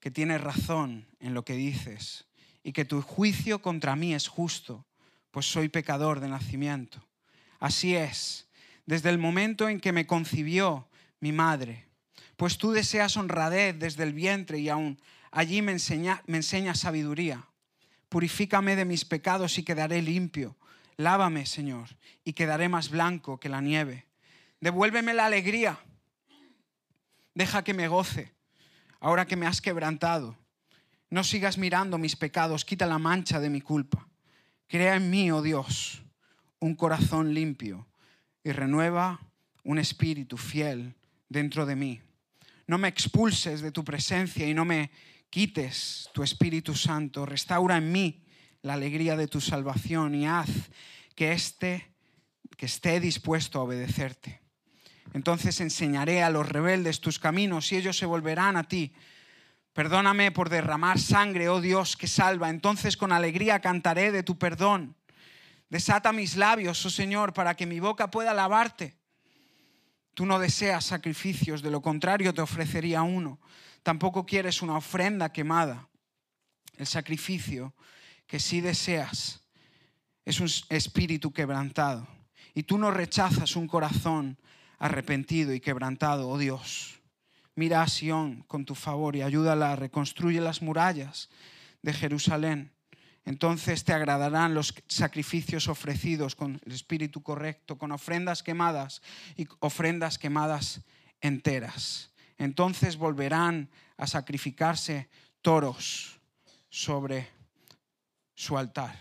que 0.00 0.10
tienes 0.10 0.40
razón 0.40 1.06
en 1.20 1.34
lo 1.34 1.44
que 1.44 1.54
dices 1.54 2.26
y 2.62 2.72
que 2.72 2.84
tu 2.84 3.02
juicio 3.02 3.60
contra 3.60 3.96
mí 3.96 4.14
es 4.14 4.28
justo, 4.28 4.86
pues 5.30 5.46
soy 5.46 5.68
pecador 5.68 6.20
de 6.20 6.28
nacimiento. 6.28 7.04
Así 7.60 7.94
es, 7.94 8.48
desde 8.86 9.10
el 9.10 9.18
momento 9.18 9.68
en 9.68 9.80
que 9.80 9.92
me 9.92 10.06
concibió 10.06 10.88
mi 11.20 11.32
madre, 11.32 11.86
pues 12.36 12.58
tú 12.58 12.72
deseas 12.72 13.16
honradez 13.16 13.78
desde 13.78 14.02
el 14.02 14.12
vientre 14.12 14.58
y 14.58 14.68
aún 14.68 15.00
allí 15.30 15.62
me, 15.62 15.72
enseña, 15.72 16.22
me 16.26 16.38
enseñas 16.38 16.80
sabiduría. 16.80 17.46
Purifícame 18.08 18.76
de 18.76 18.84
mis 18.84 19.04
pecados 19.04 19.58
y 19.58 19.62
quedaré 19.62 20.02
limpio. 20.02 20.56
Lávame, 20.98 21.44
Señor, 21.44 21.88
y 22.24 22.32
quedaré 22.32 22.68
más 22.68 22.90
blanco 22.90 23.38
que 23.38 23.48
la 23.48 23.60
nieve. 23.60 24.06
Devuélveme 24.60 25.12
la 25.12 25.26
alegría. 25.26 25.78
Deja 27.34 27.62
que 27.62 27.74
me 27.74 27.88
goce, 27.88 28.32
ahora 28.98 29.26
que 29.26 29.36
me 29.36 29.46
has 29.46 29.60
quebrantado. 29.60 30.36
No 31.10 31.22
sigas 31.22 31.58
mirando 31.58 31.98
mis 31.98 32.16
pecados, 32.16 32.64
quita 32.64 32.86
la 32.86 32.98
mancha 32.98 33.40
de 33.40 33.50
mi 33.50 33.60
culpa. 33.60 34.08
Crea 34.68 34.96
en 34.96 35.10
mí, 35.10 35.30
oh 35.30 35.42
Dios, 35.42 36.02
un 36.58 36.74
corazón 36.74 37.34
limpio 37.34 37.86
y 38.42 38.52
renueva 38.52 39.20
un 39.64 39.78
espíritu 39.78 40.36
fiel 40.36 40.96
dentro 41.28 41.66
de 41.66 41.76
mí. 41.76 42.00
No 42.66 42.78
me 42.78 42.88
expulses 42.88 43.60
de 43.60 43.70
tu 43.70 43.84
presencia 43.84 44.48
y 44.48 44.54
no 44.54 44.64
me 44.64 44.90
quites 45.30 46.08
tu 46.12 46.22
Espíritu 46.22 46.74
Santo. 46.74 47.26
Restaura 47.26 47.76
en 47.76 47.92
mí 47.92 48.25
la 48.66 48.74
alegría 48.74 49.14
de 49.14 49.28
tu 49.28 49.40
salvación 49.40 50.12
y 50.16 50.26
haz 50.26 50.48
que, 51.14 51.30
este, 51.30 51.94
que 52.56 52.66
esté 52.66 52.98
dispuesto 52.98 53.60
a 53.60 53.62
obedecerte. 53.62 54.40
Entonces 55.14 55.60
enseñaré 55.60 56.24
a 56.24 56.30
los 56.30 56.48
rebeldes 56.48 57.00
tus 57.00 57.20
caminos 57.20 57.70
y 57.70 57.76
ellos 57.76 57.96
se 57.96 58.06
volverán 58.06 58.56
a 58.56 58.64
ti. 58.64 58.92
Perdóname 59.72 60.32
por 60.32 60.48
derramar 60.48 60.98
sangre, 60.98 61.48
oh 61.48 61.60
Dios 61.60 61.96
que 61.96 62.08
salva. 62.08 62.50
Entonces 62.50 62.96
con 62.96 63.12
alegría 63.12 63.60
cantaré 63.60 64.10
de 64.10 64.24
tu 64.24 64.36
perdón. 64.36 64.96
Desata 65.70 66.12
mis 66.12 66.36
labios, 66.36 66.84
oh 66.84 66.90
Señor, 66.90 67.32
para 67.32 67.54
que 67.54 67.66
mi 67.66 67.78
boca 67.78 68.10
pueda 68.10 68.32
alabarte. 68.32 68.96
Tú 70.12 70.26
no 70.26 70.40
deseas 70.40 70.84
sacrificios, 70.84 71.62
de 71.62 71.70
lo 71.70 71.82
contrario 71.82 72.34
te 72.34 72.42
ofrecería 72.42 73.02
uno. 73.02 73.38
Tampoco 73.84 74.26
quieres 74.26 74.60
una 74.60 74.76
ofrenda 74.76 75.30
quemada. 75.30 75.88
El 76.76 76.88
sacrificio 76.88 77.72
que 78.26 78.40
sí 78.40 78.60
deseas 78.60 79.40
es 80.24 80.40
un 80.40 80.48
espíritu 80.68 81.32
quebrantado. 81.32 82.06
Y 82.52 82.64
tú 82.64 82.78
no 82.78 82.90
rechazas 82.90 83.54
un 83.54 83.68
corazón 83.68 84.38
arrepentido 84.78 85.54
y 85.54 85.60
quebrantado, 85.60 86.28
oh 86.28 86.36
Dios. 86.36 87.00
Mira 87.54 87.82
a 87.82 87.88
Sión 87.88 88.42
con 88.48 88.64
tu 88.64 88.74
favor 88.74 89.16
y 89.16 89.22
ayúdala 89.22 89.72
a 89.72 89.76
reconstruir 89.76 90.42
las 90.42 90.60
murallas 90.60 91.30
de 91.82 91.92
Jerusalén 91.92 92.72
Entonces 93.24 93.84
te 93.84 93.92
agradarán 93.92 94.54
los 94.54 94.74
sacrificios 94.86 95.68
ofrecidos 95.68 96.36
con 96.36 96.60
el 96.64 96.72
espíritu 96.72 97.22
correcto, 97.22 97.76
con 97.76 97.90
ofrendas 97.90 98.42
quemadas 98.42 99.02
y 99.36 99.48
ofrendas 99.58 100.16
quemadas 100.18 100.82
enteras. 101.20 102.10
Entonces 102.38 102.96
volverán 102.96 103.68
a 103.96 104.06
sacrificarse 104.06 105.08
toros 105.42 106.20
sobre 106.68 107.35
su 108.36 108.56
altar. 108.56 108.96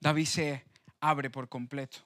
David 0.00 0.26
se 0.26 0.64
abre 1.00 1.30
por 1.30 1.48
completo. 1.48 1.98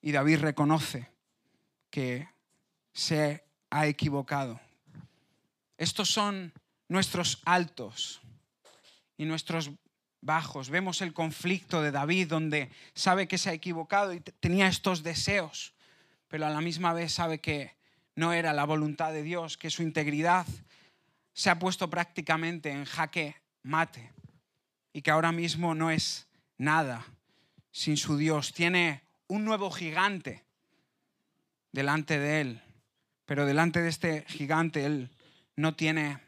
Y 0.00 0.12
David 0.12 0.38
reconoce 0.38 1.10
que 1.90 2.28
se 2.92 3.44
ha 3.70 3.86
equivocado. 3.86 4.60
Estos 5.76 6.10
son 6.10 6.52
nuestros 6.88 7.42
altos 7.44 8.20
y 9.16 9.24
nuestros 9.24 9.70
bajos. 10.20 10.70
Vemos 10.70 11.00
el 11.00 11.12
conflicto 11.12 11.82
de 11.82 11.90
David 11.90 12.28
donde 12.28 12.70
sabe 12.94 13.26
que 13.26 13.38
se 13.38 13.50
ha 13.50 13.54
equivocado 13.54 14.12
y 14.12 14.20
tenía 14.20 14.68
estos 14.68 15.02
deseos, 15.02 15.74
pero 16.28 16.46
a 16.46 16.50
la 16.50 16.60
misma 16.60 16.92
vez 16.92 17.12
sabe 17.12 17.40
que 17.40 17.74
no 18.14 18.32
era 18.32 18.52
la 18.52 18.64
voluntad 18.64 19.12
de 19.12 19.22
Dios, 19.22 19.56
que 19.56 19.70
su 19.70 19.82
integridad 19.82 20.46
se 21.40 21.48
ha 21.48 21.58
puesto 21.58 21.88
prácticamente 21.88 22.70
en 22.70 22.84
jaque 22.84 23.34
mate 23.62 24.12
y 24.92 25.00
que 25.00 25.10
ahora 25.10 25.32
mismo 25.32 25.74
no 25.74 25.90
es 25.90 26.28
nada 26.58 27.06
sin 27.72 27.96
su 27.96 28.18
Dios. 28.18 28.52
Tiene 28.52 29.04
un 29.26 29.46
nuevo 29.46 29.70
gigante 29.70 30.44
delante 31.72 32.18
de 32.18 32.42
él, 32.42 32.62
pero 33.24 33.46
delante 33.46 33.80
de 33.80 33.88
este 33.88 34.26
gigante 34.28 34.84
él 34.84 35.16
no 35.56 35.74
tiene 35.74 36.20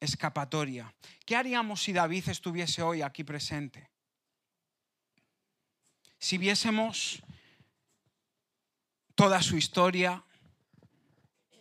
escapatoria. 0.00 0.94
¿Qué 1.26 1.36
haríamos 1.36 1.82
si 1.82 1.92
David 1.92 2.30
estuviese 2.30 2.80
hoy 2.80 3.02
aquí 3.02 3.24
presente? 3.24 3.90
Si 6.18 6.38
viésemos 6.38 7.22
toda 9.14 9.42
su 9.42 9.58
historia, 9.58 10.24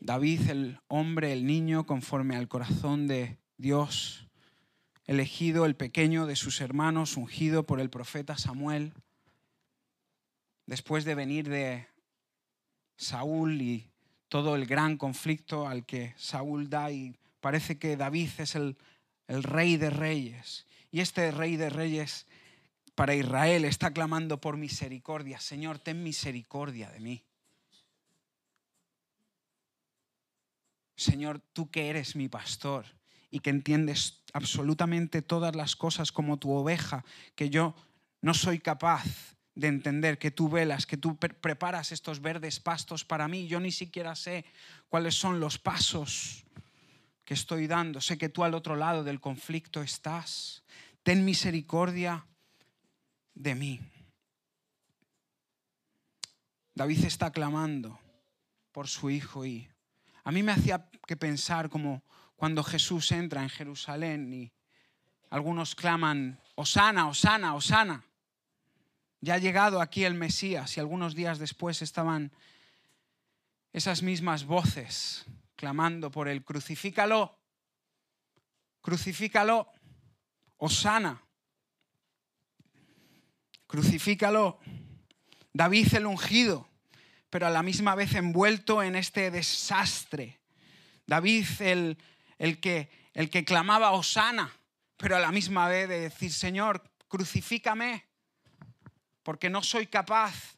David, 0.07 0.49
el 0.49 0.79
hombre, 0.87 1.33
el 1.33 1.45
niño, 1.45 1.85
conforme 1.85 2.37
al 2.37 2.47
corazón 2.47 3.07
de 3.07 3.39
Dios, 3.57 4.29
elegido, 5.03 5.65
el 5.65 5.75
pequeño 5.75 6.25
de 6.25 6.37
sus 6.37 6.61
hermanos, 6.61 7.17
ungido 7.17 7.65
por 7.65 7.81
el 7.81 7.89
profeta 7.89 8.37
Samuel, 8.37 8.93
después 10.65 11.03
de 11.03 11.13
venir 11.13 11.49
de 11.49 11.89
Saúl 12.95 13.61
y 13.61 13.91
todo 14.29 14.55
el 14.55 14.65
gran 14.65 14.95
conflicto 14.95 15.67
al 15.67 15.85
que 15.85 16.13
Saúl 16.15 16.69
da 16.69 16.89
y 16.89 17.19
parece 17.41 17.77
que 17.77 17.97
David 17.97 18.29
es 18.37 18.55
el, 18.55 18.77
el 19.27 19.43
rey 19.43 19.75
de 19.75 19.89
reyes. 19.89 20.67
Y 20.89 21.01
este 21.01 21.31
rey 21.31 21.57
de 21.57 21.69
reyes 21.69 22.27
para 22.95 23.13
Israel 23.13 23.65
está 23.65 23.91
clamando 23.91 24.39
por 24.39 24.55
misericordia. 24.55 25.41
Señor, 25.41 25.79
ten 25.79 26.01
misericordia 26.01 26.91
de 26.91 27.01
mí. 27.01 27.26
Señor, 30.97 31.39
tú 31.53 31.69
que 31.69 31.89
eres 31.89 32.15
mi 32.15 32.27
pastor 32.27 32.86
y 33.29 33.39
que 33.39 33.51
entiendes 33.51 34.23
absolutamente 34.33 35.21
todas 35.21 35.55
las 35.55 35.75
cosas 35.75 36.12
como 36.12 36.38
tu 36.38 36.51
oveja, 36.51 37.05
que 37.36 37.49
yo 37.49 37.75
no 38.21 38.33
soy 38.33 38.60
capaz 38.60 39.38
de 39.53 39.67
entender 39.67 40.17
que 40.17 40.31
tú 40.31 40.49
velas, 40.49 40.86
que 40.86 40.97
tú 40.97 41.17
preparas 41.17 41.91
estos 41.91 42.21
verdes 42.21 42.60
pastos 42.60 43.05
para 43.05 43.27
mí. 43.27 43.47
Yo 43.47 43.60
ni 43.60 43.71
siquiera 43.71 44.15
sé 44.15 44.45
cuáles 44.89 45.15
son 45.15 45.39
los 45.39 45.60
pasos 45.60 46.43
que 47.25 47.36
estoy 47.36 47.67
dando. 47.67 48.01
Sé 48.01 48.17
que 48.17 48.29
tú 48.29 48.43
al 48.43 48.53
otro 48.53 48.75
lado 48.75 49.03
del 49.03 49.19
conflicto 49.19 49.81
estás. 49.81 50.63
Ten 51.03 51.25
misericordia 51.25 52.25
de 53.33 53.55
mí. 53.55 53.79
David 56.73 57.05
está 57.05 57.31
clamando 57.31 57.99
por 58.71 58.88
su 58.88 59.10
hijo 59.10 59.45
y 59.45 59.67
a 60.27 60.31
mí 60.33 60.43
me 60.43 60.51
hacía 60.51 60.89
que 61.07 61.15
pensar 61.15 61.69
como 61.69 62.03
cuando 62.35 62.61
Jesús 62.61 63.13
entra 63.13 63.43
en 63.43 63.49
Jerusalén 63.49 64.33
y 64.33 64.51
algunos 65.29 65.73
claman, 65.73 66.37
Osana, 66.55 67.07
Osana, 67.07 67.55
Osana. 67.55 68.03
Ya 69.21 69.35
ha 69.35 69.37
llegado 69.37 69.79
aquí 69.79 70.03
el 70.03 70.15
Mesías 70.15 70.75
y 70.75 70.81
algunos 70.81 71.15
días 71.15 71.39
después 71.39 71.81
estaban 71.81 72.33
esas 73.71 74.03
mismas 74.03 74.43
voces 74.43 75.25
clamando 75.55 76.11
por 76.11 76.27
él, 76.27 76.43
crucifícalo, 76.43 77.39
crucifícalo, 78.81 79.71
Osana, 80.57 81.23
crucifícalo, 83.65 84.59
David 85.53 85.93
el 85.93 86.05
ungido, 86.05 86.66
pero 87.29 87.47
a 87.47 87.49
la 87.49 87.63
misma 87.63 87.95
vez 87.95 88.15
envuelto 88.15 88.81
en 88.83 88.95
este 88.95 89.31
desastre. 89.31 90.39
David 91.05 91.45
el, 91.59 91.97
el, 92.37 92.59
que, 92.59 92.89
el 93.13 93.29
que 93.29 93.45
clamaba 93.45 93.91
Osana, 93.91 94.51
pero 94.97 95.15
a 95.15 95.19
la 95.19 95.31
misma 95.31 95.67
vez 95.67 95.87
de 95.89 95.99
decir, 95.99 96.31
Señor, 96.31 96.83
crucifícame, 97.07 98.05
porque 99.23 99.49
no 99.49 99.61
soy 99.61 99.87
capaz 99.87 100.57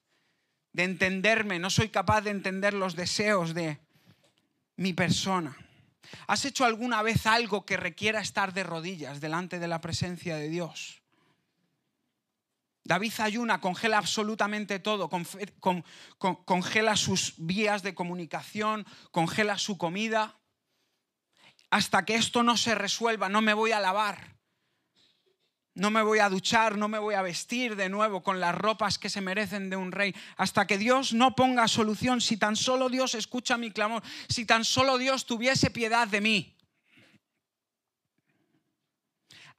de 0.73 0.83
entenderme, 0.83 1.59
no 1.59 1.69
soy 1.69 1.89
capaz 1.89 2.21
de 2.21 2.31
entender 2.31 2.73
los 2.73 2.95
deseos 2.95 3.53
de 3.53 3.79
mi 4.75 4.93
persona. 4.93 5.57
¿Has 6.27 6.45
hecho 6.45 6.65
alguna 6.65 7.01
vez 7.01 7.25
algo 7.25 7.65
que 7.65 7.77
requiera 7.77 8.21
estar 8.21 8.53
de 8.53 8.63
rodillas 8.63 9.19
delante 9.19 9.59
de 9.59 9.67
la 9.67 9.81
presencia 9.81 10.35
de 10.37 10.49
Dios? 10.49 10.98
David 12.89 13.13
ayuna, 13.19 13.61
congela 13.61 13.99
absolutamente 13.99 14.79
todo, 14.79 15.11
congela 16.19 16.95
sus 16.95 17.35
vías 17.37 17.83
de 17.83 17.93
comunicación, 17.93 18.83
congela 19.11 19.59
su 19.59 19.77
comida. 19.77 20.39
Hasta 21.69 22.03
que 22.03 22.15
esto 22.15 22.41
no 22.41 22.57
se 22.57 22.73
resuelva, 22.73 23.29
no 23.29 23.41
me 23.41 23.53
voy 23.53 23.73
a 23.73 23.79
lavar 23.79 24.39
no 25.75 25.91
me 25.91 26.01
voy 26.01 26.19
a 26.19 26.29
duchar, 26.29 26.77
no 26.77 26.89
me 26.89 26.99
voy 26.99 27.13
a 27.13 27.21
vestir 27.21 27.77
de 27.77 27.87
nuevo 27.89 28.21
con 28.21 28.41
las 28.41 28.53
ropas 28.53 28.97
que 28.97 29.09
se 29.09 29.21
merecen 29.21 29.69
de 29.69 29.77
un 29.77 29.93
rey, 29.93 30.13
hasta 30.35 30.67
que 30.67 30.77
Dios 30.77 31.13
no 31.13 31.35
ponga 31.35 31.69
solución, 31.69 32.19
si 32.19 32.35
tan 32.35 32.57
solo 32.57 32.89
Dios 32.89 33.15
escucha 33.15 33.55
mi 33.55 33.71
clamor, 33.71 34.03
si 34.27 34.45
tan 34.45 34.65
solo 34.65 34.97
Dios 34.97 35.25
tuviese 35.25 35.69
piedad 35.69 36.07
de 36.07 36.19
mí. 36.19 36.58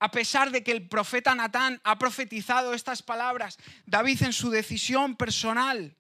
A 0.01 0.11
pesar 0.11 0.51
de 0.51 0.65
que 0.65 0.73
el 0.73 0.89
profeta 0.89 1.35
Natán 1.35 1.81
ha 1.85 1.99
profetizado 1.99 2.73
estas 2.73 3.03
palabras, 3.03 3.59
David 3.85 4.23
en 4.23 4.33
su 4.33 4.51
decisión 4.51 5.15
personal 5.15 5.95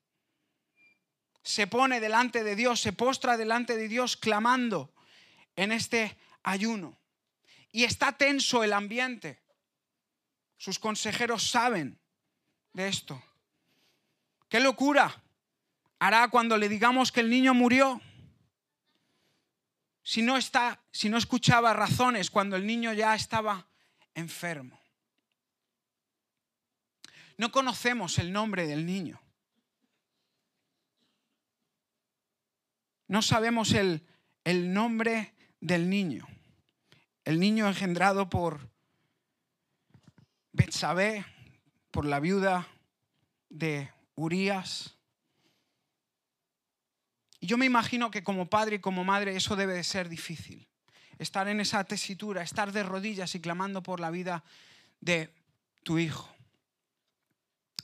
se 1.42 1.66
pone 1.66 2.00
delante 2.00 2.42
de 2.42 2.56
Dios, 2.56 2.80
se 2.80 2.92
postra 2.94 3.36
delante 3.36 3.76
de 3.76 3.88
Dios 3.88 4.16
clamando 4.16 4.92
en 5.54 5.72
este 5.72 6.18
ayuno. 6.42 6.98
Y 7.72 7.84
está 7.84 8.12
tenso 8.12 8.64
el 8.64 8.72
ambiente. 8.72 9.42
Sus 10.56 10.78
consejeros 10.78 11.50
saben 11.50 11.98
de 12.72 12.88
esto. 12.88 13.22
¿Qué 14.48 14.60
locura 14.60 15.22
hará 15.98 16.28
cuando 16.28 16.56
le 16.56 16.68
digamos 16.68 17.12
que 17.12 17.20
el 17.20 17.30
niño 17.30 17.52
murió? 17.52 18.00
Si 20.02 20.22
no, 20.22 20.36
está, 20.36 20.82
si 20.90 21.08
no 21.08 21.18
escuchaba 21.18 21.74
razones 21.74 22.30
cuando 22.30 22.56
el 22.56 22.66
niño 22.66 22.92
ya 22.92 23.14
estaba 23.14 23.69
enfermo. 24.20 24.80
No 27.36 27.50
conocemos 27.50 28.18
el 28.18 28.32
nombre 28.32 28.66
del 28.66 28.86
niño. 28.86 29.20
No 33.08 33.22
sabemos 33.22 33.72
el, 33.72 34.06
el 34.44 34.72
nombre 34.72 35.34
del 35.60 35.90
niño. 35.90 36.28
El 37.24 37.40
niño 37.40 37.66
engendrado 37.66 38.30
por 38.30 38.70
Betsabé 40.52 41.24
por 41.90 42.04
la 42.04 42.20
viuda 42.20 42.68
de 43.48 43.90
Urias. 44.14 44.96
Y 47.40 47.46
yo 47.46 47.56
me 47.56 47.66
imagino 47.66 48.10
que 48.10 48.22
como 48.22 48.48
padre 48.48 48.76
y 48.76 48.80
como 48.80 49.02
madre 49.04 49.34
eso 49.34 49.56
debe 49.56 49.74
de 49.74 49.84
ser 49.84 50.08
difícil. 50.08 50.69
Estar 51.20 51.48
en 51.48 51.60
esa 51.60 51.84
tesitura, 51.84 52.40
estar 52.40 52.72
de 52.72 52.82
rodillas 52.82 53.34
y 53.34 53.40
clamando 53.40 53.82
por 53.82 54.00
la 54.00 54.10
vida 54.10 54.42
de 55.02 55.28
tu 55.82 55.98
hijo. 55.98 56.34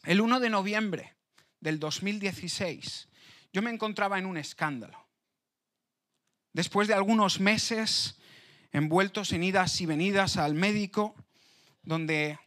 El 0.05 0.23
1 0.23 0.41
de 0.41 0.49
noviembre 0.49 1.15
del 1.61 1.79
2016 1.79 3.09
yo 3.53 3.61
me 3.61 3.71
encontraba 3.71 4.19
en 4.19 4.25
un 4.25 4.39
escándalo. 4.39 5.07
Después 6.55 6.89
de 6.89 6.95
algunos 6.95 7.39
meses 7.39 8.17
envueltos 8.73 9.31
en 9.33 9.43
idas 9.43 9.83
y 9.83 9.87
venidas 9.87 10.39
al 10.39 10.55
médico, 10.55 11.15
donde 11.83 12.39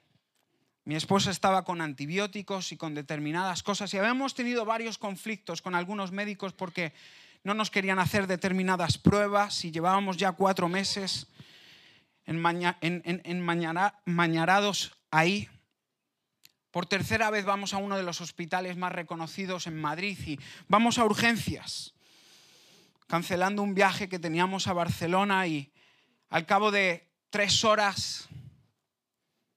mi 0.86 0.96
esposa 0.96 1.30
estaba 1.30 1.66
con 1.66 1.82
antibióticos 1.82 2.72
y 2.72 2.78
con 2.78 2.96
determinadas 2.96 3.62
cosas 3.62 3.94
y 3.94 4.00
habíamos 4.00 4.34
tenido 4.34 4.66
varios 4.66 4.98
conflictos 4.98 5.62
con 5.62 5.76
algunos 5.76 6.12
médicos 6.12 6.54
porque 6.54 6.94
no 7.44 7.54
nos 7.54 7.72
querían 7.72 8.00
hacer 8.00 8.28
determinadas 8.28 8.98
pruebas 8.98 9.64
y 9.66 9.72
llevábamos 9.72 10.18
ya 10.18 10.32
cuatro 10.34 10.68
meses 10.68 11.28
enmañarados 14.06 14.92
ahí. 15.12 15.50
Por 16.72 16.86
tercera 16.86 17.30
vez 17.32 17.46
vamos 17.46 17.74
a 17.74 17.78
uno 17.78 17.98
de 17.98 18.04
los 18.04 18.22
hospitales 18.22 18.78
más 18.78 18.92
reconocidos 18.92 19.66
en 19.68 19.80
Madrid 19.80 20.18
y 20.26 20.40
vamos 20.68 21.00
a 21.00 21.06
urgencias, 21.06 21.96
cancelando 23.08 23.64
un 23.64 23.74
viaje 23.74 24.08
que 24.08 24.20
teníamos 24.20 24.68
a 24.68 24.74
Barcelona 24.74 25.48
y 25.48 25.72
al 26.30 26.46
cabo 26.46 26.70
de 26.70 27.10
tres 27.32 27.64
horas 27.64 28.30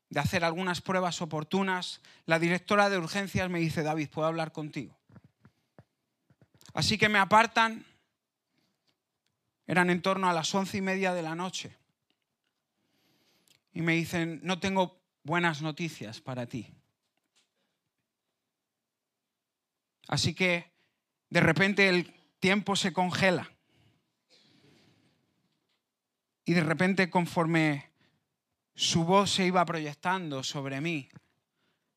de 0.08 0.20
hacer 0.20 0.44
algunas 0.44 0.80
pruebas 0.80 1.20
oportunas, 1.22 2.00
la 2.26 2.38
directora 2.38 2.90
de 2.90 2.98
urgencias 2.98 3.48
me 3.48 3.60
dice, 3.60 3.82
David, 3.82 4.10
¿puedo 4.10 4.28
hablar 4.28 4.52
contigo? 4.52 5.01
Así 6.72 6.96
que 6.98 7.08
me 7.08 7.18
apartan, 7.18 7.84
eran 9.66 9.90
en 9.90 10.02
torno 10.02 10.28
a 10.28 10.32
las 10.32 10.54
once 10.54 10.78
y 10.78 10.80
media 10.80 11.12
de 11.14 11.22
la 11.22 11.34
noche, 11.34 11.76
y 13.72 13.82
me 13.82 13.94
dicen, 13.94 14.40
no 14.42 14.58
tengo 14.60 15.00
buenas 15.22 15.62
noticias 15.62 16.20
para 16.20 16.46
ti. 16.46 16.68
Así 20.08 20.34
que 20.34 20.70
de 21.30 21.40
repente 21.40 21.88
el 21.88 22.12
tiempo 22.38 22.76
se 22.76 22.92
congela. 22.92 23.50
Y 26.44 26.52
de 26.52 26.64
repente 26.64 27.08
conforme 27.08 27.92
su 28.74 29.04
voz 29.04 29.30
se 29.30 29.46
iba 29.46 29.64
proyectando 29.64 30.42
sobre 30.42 30.80
mí, 30.80 31.08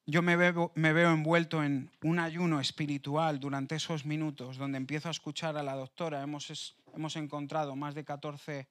yo 0.06 0.22
me 0.22 0.36
veo, 0.36 0.72
envuelto 0.76 1.64
en 1.64 1.92
un 2.04 2.20
ayuno 2.20 2.60
espiritual 2.60 3.40
durante 3.40 3.76
esos 3.76 4.06
minutos 4.06 4.58
donde 4.58 4.78
empiezo 4.78 5.08
a 5.08 5.12
escuchar 5.12 5.58
a 5.58 5.64
la 5.64 5.76
doctora. 5.76 6.22
Hemos, 6.22 6.76
hemos 6.94 7.16
encontrado 7.16 7.76
más 7.76 7.96
de 7.96 8.04
14 8.04 8.68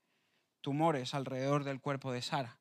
tumores 0.60 1.14
alrededor 1.14 1.64
del 1.64 1.80
cuerpo 1.80 2.12
de 2.12 2.22
Sara, 2.22 2.58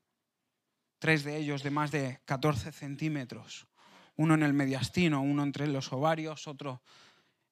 tres 1.00 1.24
de 1.24 1.38
ellos 1.38 1.64
de 1.64 1.72
más 1.72 1.92
de 1.92 2.20
14 2.26 2.72
centímetros 2.72 3.68
uno 4.16 4.36
en 4.36 4.44
el 4.44 4.54
mediastino, 4.54 5.22
uno 5.22 5.44
entre 5.44 5.68
los 5.68 5.92
ovarios, 5.92 6.48
otro 6.48 6.82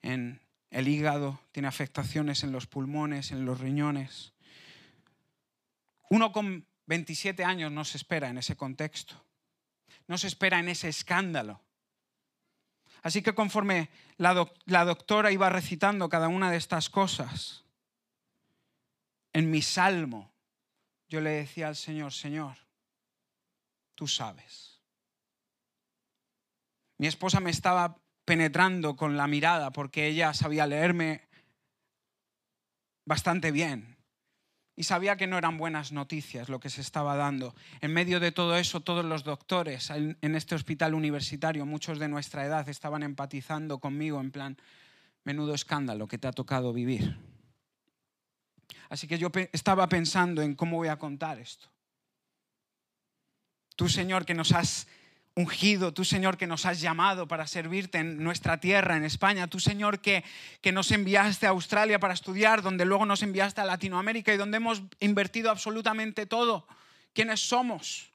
en 0.02 0.42
el 0.70 0.88
hígado, 0.88 1.40
tiene 1.52 1.68
afectaciones 1.68 2.44
en 2.44 2.52
los 2.52 2.68
pulmones, 2.68 3.32
en 3.32 3.46
los 3.46 3.60
riñones. 3.60 4.34
Uno 6.10 6.32
con 6.32 6.66
27 6.86 7.44
años 7.44 7.72
no 7.72 7.84
se 7.86 7.98
espera 7.98 8.30
en 8.30 8.38
ese 8.38 8.56
contexto, 8.56 9.24
no 10.12 10.18
se 10.18 10.28
espera 10.28 10.60
en 10.60 10.68
ese 10.68 10.90
escándalo. 10.90 11.62
Así 13.02 13.22
que 13.22 13.34
conforme 13.34 13.90
la, 14.18 14.34
doctora 14.84 15.32
iba 15.32 15.50
recitando 15.50 16.10
cada 16.10 16.28
una 16.28 16.52
de 16.52 16.58
estas 16.58 16.90
cosas, 16.90 17.64
en 19.32 19.50
mi 19.50 19.62
salmo 19.62 20.30
yo 21.08 21.22
le 21.22 21.30
decía 21.30 21.70
al 21.70 21.78
Señor, 21.78 22.12
Señor, 22.12 22.58
tú 23.96 24.06
sabes. 24.06 24.82
Mi 26.98 27.08
esposa 27.08 27.40
me 27.40 27.52
estaba 27.52 27.98
penetrando 28.26 28.98
con 28.98 29.16
la 29.16 29.28
mirada 29.28 29.72
porque 29.72 30.08
ella 30.08 30.34
sabía 30.34 30.68
leerme 30.68 31.30
bastante 33.06 33.52
bien 33.52 33.96
y 34.76 34.84
sabía 34.84 35.18
que 35.18 35.28
no 35.28 35.38
eran 35.38 35.58
buenas 35.58 35.92
noticias 35.92 36.50
lo 36.50 36.60
que 36.60 36.70
se 36.70 36.82
estaba 36.82 37.16
dando. 37.16 37.56
En 37.82 37.94
medio 37.94 38.20
de 38.20 38.32
todo 38.32 38.58
eso, 38.58 38.82
todos 38.82 39.06
los 39.06 39.24
doctores 39.24 39.90
en 39.90 40.36
este 40.36 40.56
hospital 40.56 40.94
universitario, 40.94 41.66
muchos 41.66 42.00
de 42.00 42.08
nuestra 42.08 42.46
edad, 42.46 42.68
estaban 42.70 43.04
empatizando 43.04 43.80
conmigo 43.80 44.20
en 44.20 44.32
plan, 44.32 44.58
menudo 45.24 45.54
escándalo 45.54 46.08
que 46.08 46.18
te 46.18 46.28
ha 46.28 46.32
tocado 46.32 46.74
vivir. 46.74 47.18
Así 48.90 49.08
que 49.08 49.18
yo 49.18 49.30
estaba 49.52 49.88
pensando 49.88 50.42
en 50.42 50.56
cómo 50.56 50.78
voy 50.78 50.88
a 50.88 50.98
contar 50.98 51.40
esto. 51.40 51.70
Tú, 53.76 53.88
Señor, 53.88 54.26
que 54.26 54.34
nos 54.34 54.52
has 54.52 54.88
ungido, 55.36 55.94
tú 55.94 56.04
Señor 56.04 56.38
que 56.38 56.48
nos 56.48 56.66
has 56.66 56.82
llamado 56.82 57.28
para 57.28 57.48
servirte 57.48 58.00
en 58.00 58.24
nuestra 58.24 58.60
tierra, 58.60 58.98
en 58.98 59.06
España, 59.06 59.48
tú 59.48 59.60
Señor 59.60 60.00
que, 60.02 60.24
que 60.62 60.72
nos 60.72 60.92
enviaste 60.92 61.48
a 61.48 61.52
Australia 61.52 62.00
para 62.00 62.14
estudiar, 62.14 62.62
donde 62.62 62.86
luego 62.86 63.06
nos 63.06 63.24
enviaste 63.24 63.62
a 63.62 63.66
Latinoamérica 63.66 64.34
y 64.34 64.38
donde 64.38 64.58
hemos 64.58 64.82
invertido 65.00 65.50
absolutamente 65.50 66.26
todo. 66.26 66.68
¿Quiénes 67.14 67.40
somos? 67.40 68.12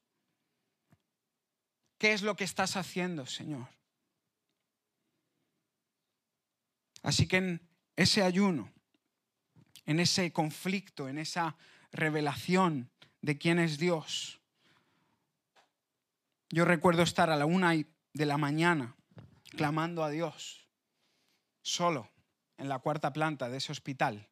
¿Qué 1.99 2.13
es 2.13 2.23
lo 2.23 2.37
que 2.37 2.45
estás 2.45 2.77
haciendo, 2.77 3.25
Señor? 3.27 3.67
Así 7.03 7.27
que 7.27 7.39
en 7.39 7.61
ese 7.95 8.23
ayuno, 8.23 8.73
en 9.87 10.01
ese 10.01 10.33
conflicto, 10.33 11.09
en 11.09 11.19
esa 11.19 11.57
revelación 11.93 12.91
de 13.23 13.39
quién 13.39 13.59
es 13.59 13.79
Dios, 13.79 14.41
yo 16.51 16.65
recuerdo 16.65 17.03
estar 17.03 17.31
a 17.31 17.37
la 17.37 17.47
una 17.47 17.73
de 17.73 18.27
la 18.27 18.39
mañana 18.39 18.97
clamando 19.57 20.05
a 20.05 20.11
Dios, 20.11 20.69
solo 21.63 22.11
en 22.59 22.69
la 22.69 22.79
cuarta 22.79 23.13
planta 23.13 23.49
de 23.49 23.59
ese 23.59 23.73
hospital, 23.73 24.29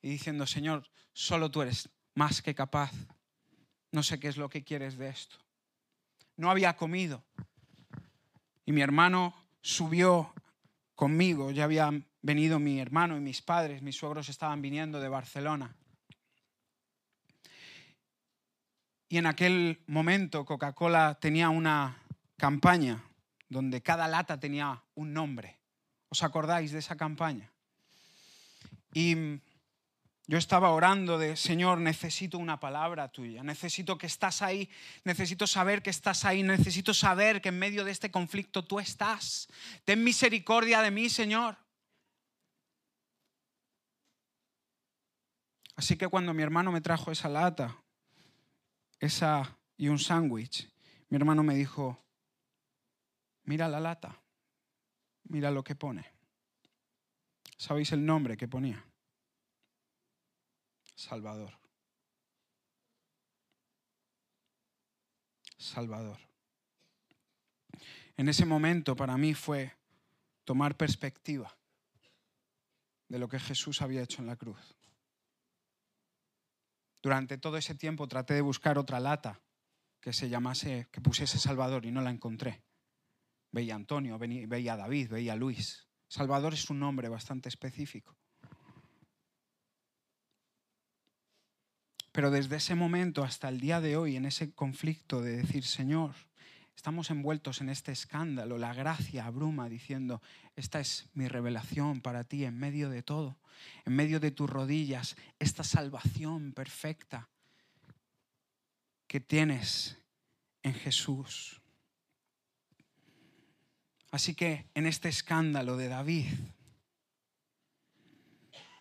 y 0.00 0.08
diciendo, 0.08 0.46
Señor, 0.46 0.88
solo 1.12 1.50
tú 1.50 1.62
eres 1.62 1.88
más 2.14 2.42
que 2.42 2.54
capaz. 2.54 2.92
No 3.92 4.02
sé 4.02 4.18
qué 4.18 4.28
es 4.28 4.36
lo 4.36 4.48
que 4.48 4.64
quieres 4.64 4.96
de 4.96 5.08
esto. 5.08 5.36
No 6.36 6.50
había 6.50 6.76
comido. 6.76 7.24
Y 8.64 8.72
mi 8.72 8.80
hermano 8.80 9.34
subió 9.60 10.34
conmigo. 10.94 11.50
Ya 11.50 11.64
habían 11.64 12.06
venido 12.20 12.58
mi 12.58 12.80
hermano 12.80 13.16
y 13.16 13.20
mis 13.20 13.42
padres, 13.42 13.82
mis 13.82 13.96
suegros 13.96 14.28
estaban 14.28 14.62
viniendo 14.62 15.00
de 15.00 15.08
Barcelona. 15.08 15.76
Y 19.12 19.18
en 19.18 19.26
aquel 19.26 19.82
momento 19.88 20.46
Coca-Cola 20.46 21.18
tenía 21.20 21.50
una 21.50 22.02
campaña 22.38 23.04
donde 23.46 23.82
cada 23.82 24.08
lata 24.08 24.40
tenía 24.40 24.82
un 24.94 25.12
nombre. 25.12 25.60
¿Os 26.08 26.22
acordáis 26.22 26.72
de 26.72 26.78
esa 26.78 26.96
campaña? 26.96 27.52
Y 28.94 29.14
yo 30.26 30.38
estaba 30.38 30.70
orando 30.70 31.18
de, 31.18 31.36
Señor, 31.36 31.76
necesito 31.76 32.38
una 32.38 32.58
palabra 32.58 33.12
tuya, 33.12 33.42
necesito 33.42 33.98
que 33.98 34.06
estás 34.06 34.40
ahí, 34.40 34.70
necesito 35.04 35.46
saber 35.46 35.82
que 35.82 35.90
estás 35.90 36.24
ahí, 36.24 36.42
necesito 36.42 36.94
saber 36.94 37.42
que 37.42 37.50
en 37.50 37.58
medio 37.58 37.84
de 37.84 37.90
este 37.90 38.10
conflicto 38.10 38.64
tú 38.64 38.80
estás. 38.80 39.46
Ten 39.84 40.02
misericordia 40.02 40.80
de 40.80 40.90
mí, 40.90 41.10
Señor. 41.10 41.58
Así 45.76 45.98
que 45.98 46.08
cuando 46.08 46.32
mi 46.32 46.42
hermano 46.42 46.72
me 46.72 46.80
trajo 46.80 47.12
esa 47.12 47.28
lata, 47.28 47.76
esa 49.02 49.58
y 49.76 49.88
un 49.88 49.98
sándwich, 49.98 50.70
mi 51.08 51.16
hermano 51.16 51.42
me 51.42 51.56
dijo, 51.56 51.98
mira 53.42 53.68
la 53.68 53.80
lata, 53.80 54.22
mira 55.24 55.50
lo 55.50 55.64
que 55.64 55.74
pone. 55.74 56.06
¿Sabéis 57.56 57.90
el 57.90 58.06
nombre 58.06 58.36
que 58.36 58.46
ponía? 58.46 58.84
Salvador. 60.94 61.52
Salvador. 65.56 66.18
En 68.16 68.28
ese 68.28 68.46
momento 68.46 68.94
para 68.94 69.16
mí 69.16 69.34
fue 69.34 69.72
tomar 70.44 70.76
perspectiva 70.76 71.52
de 73.08 73.18
lo 73.18 73.28
que 73.28 73.40
Jesús 73.40 73.82
había 73.82 74.02
hecho 74.02 74.22
en 74.22 74.28
la 74.28 74.36
cruz. 74.36 74.76
Durante 77.02 77.36
todo 77.36 77.56
ese 77.56 77.74
tiempo 77.74 78.06
traté 78.06 78.34
de 78.34 78.42
buscar 78.42 78.78
otra 78.78 79.00
lata 79.00 79.42
que 80.00 80.12
se 80.12 80.28
llamase, 80.28 80.88
que 80.92 81.00
pusiese 81.00 81.38
Salvador 81.38 81.84
y 81.84 81.90
no 81.90 82.00
la 82.00 82.10
encontré. 82.10 82.62
Veía 83.50 83.74
Antonio, 83.74 84.18
veía 84.18 84.76
David, 84.76 85.10
veía 85.10 85.32
a 85.32 85.36
Luis. 85.36 85.88
Salvador 86.08 86.54
es 86.54 86.70
un 86.70 86.78
nombre 86.78 87.08
bastante 87.08 87.48
específico. 87.48 88.16
Pero 92.12 92.30
desde 92.30 92.56
ese 92.56 92.74
momento 92.74 93.24
hasta 93.24 93.48
el 93.48 93.58
día 93.58 93.80
de 93.80 93.96
hoy, 93.96 94.16
en 94.16 94.26
ese 94.26 94.52
conflicto 94.54 95.22
de 95.22 95.38
decir, 95.38 95.64
Señor, 95.64 96.14
Estamos 96.82 97.10
envueltos 97.10 97.60
en 97.60 97.68
este 97.68 97.92
escándalo. 97.92 98.58
La 98.58 98.74
gracia 98.74 99.26
abruma 99.26 99.68
diciendo, 99.68 100.20
esta 100.56 100.80
es 100.80 101.08
mi 101.14 101.28
revelación 101.28 102.00
para 102.00 102.24
ti 102.24 102.44
en 102.44 102.58
medio 102.58 102.90
de 102.90 103.04
todo, 103.04 103.38
en 103.84 103.94
medio 103.94 104.18
de 104.18 104.32
tus 104.32 104.50
rodillas, 104.50 105.14
esta 105.38 105.62
salvación 105.62 106.52
perfecta 106.52 107.28
que 109.06 109.20
tienes 109.20 109.96
en 110.64 110.74
Jesús. 110.74 111.62
Así 114.10 114.34
que 114.34 114.68
en 114.74 114.86
este 114.86 115.08
escándalo 115.08 115.76
de 115.76 115.86
David, 115.86 116.34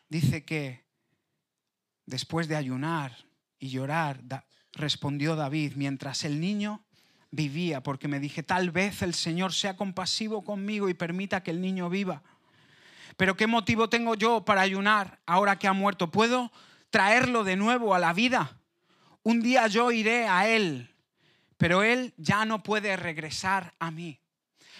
dice 0.09 0.43
que 0.43 0.87
después 2.07 2.47
de 2.47 2.55
ayunar 2.55 3.27
y 3.59 3.69
llorar, 3.69 4.23
respondió 4.71 5.35
David, 5.35 5.73
mientras 5.75 6.25
el 6.25 6.39
niño 6.39 6.83
vivía, 7.31 7.81
porque 7.81 8.07
me 8.07 8.19
dije, 8.19 8.43
tal 8.43 8.71
vez 8.71 9.01
el 9.01 9.13
Señor 9.13 9.53
sea 9.53 9.75
compasivo 9.75 10.43
conmigo 10.43 10.89
y 10.89 10.93
permita 10.93 11.41
que 11.41 11.51
el 11.51 11.61
niño 11.61 11.89
viva. 11.89 12.21
Pero 13.17 13.35
¿qué 13.35 13.47
motivo 13.47 13.89
tengo 13.89 14.15
yo 14.15 14.45
para 14.45 14.61
ayunar 14.61 15.19
ahora 15.25 15.57
que 15.57 15.67
ha 15.67 15.73
muerto? 15.73 16.11
¿Puedo 16.11 16.51
traerlo 16.89 17.43
de 17.43 17.55
nuevo 17.55 17.95
a 17.95 17.99
la 17.99 18.13
vida? 18.13 18.57
Un 19.23 19.41
día 19.41 19.67
yo 19.67 19.91
iré 19.91 20.27
a 20.27 20.47
Él, 20.47 20.93
pero 21.57 21.83
Él 21.83 22.13
ya 22.17 22.45
no 22.45 22.63
puede 22.63 22.95
regresar 22.97 23.73
a 23.79 23.91
mí. 23.91 24.19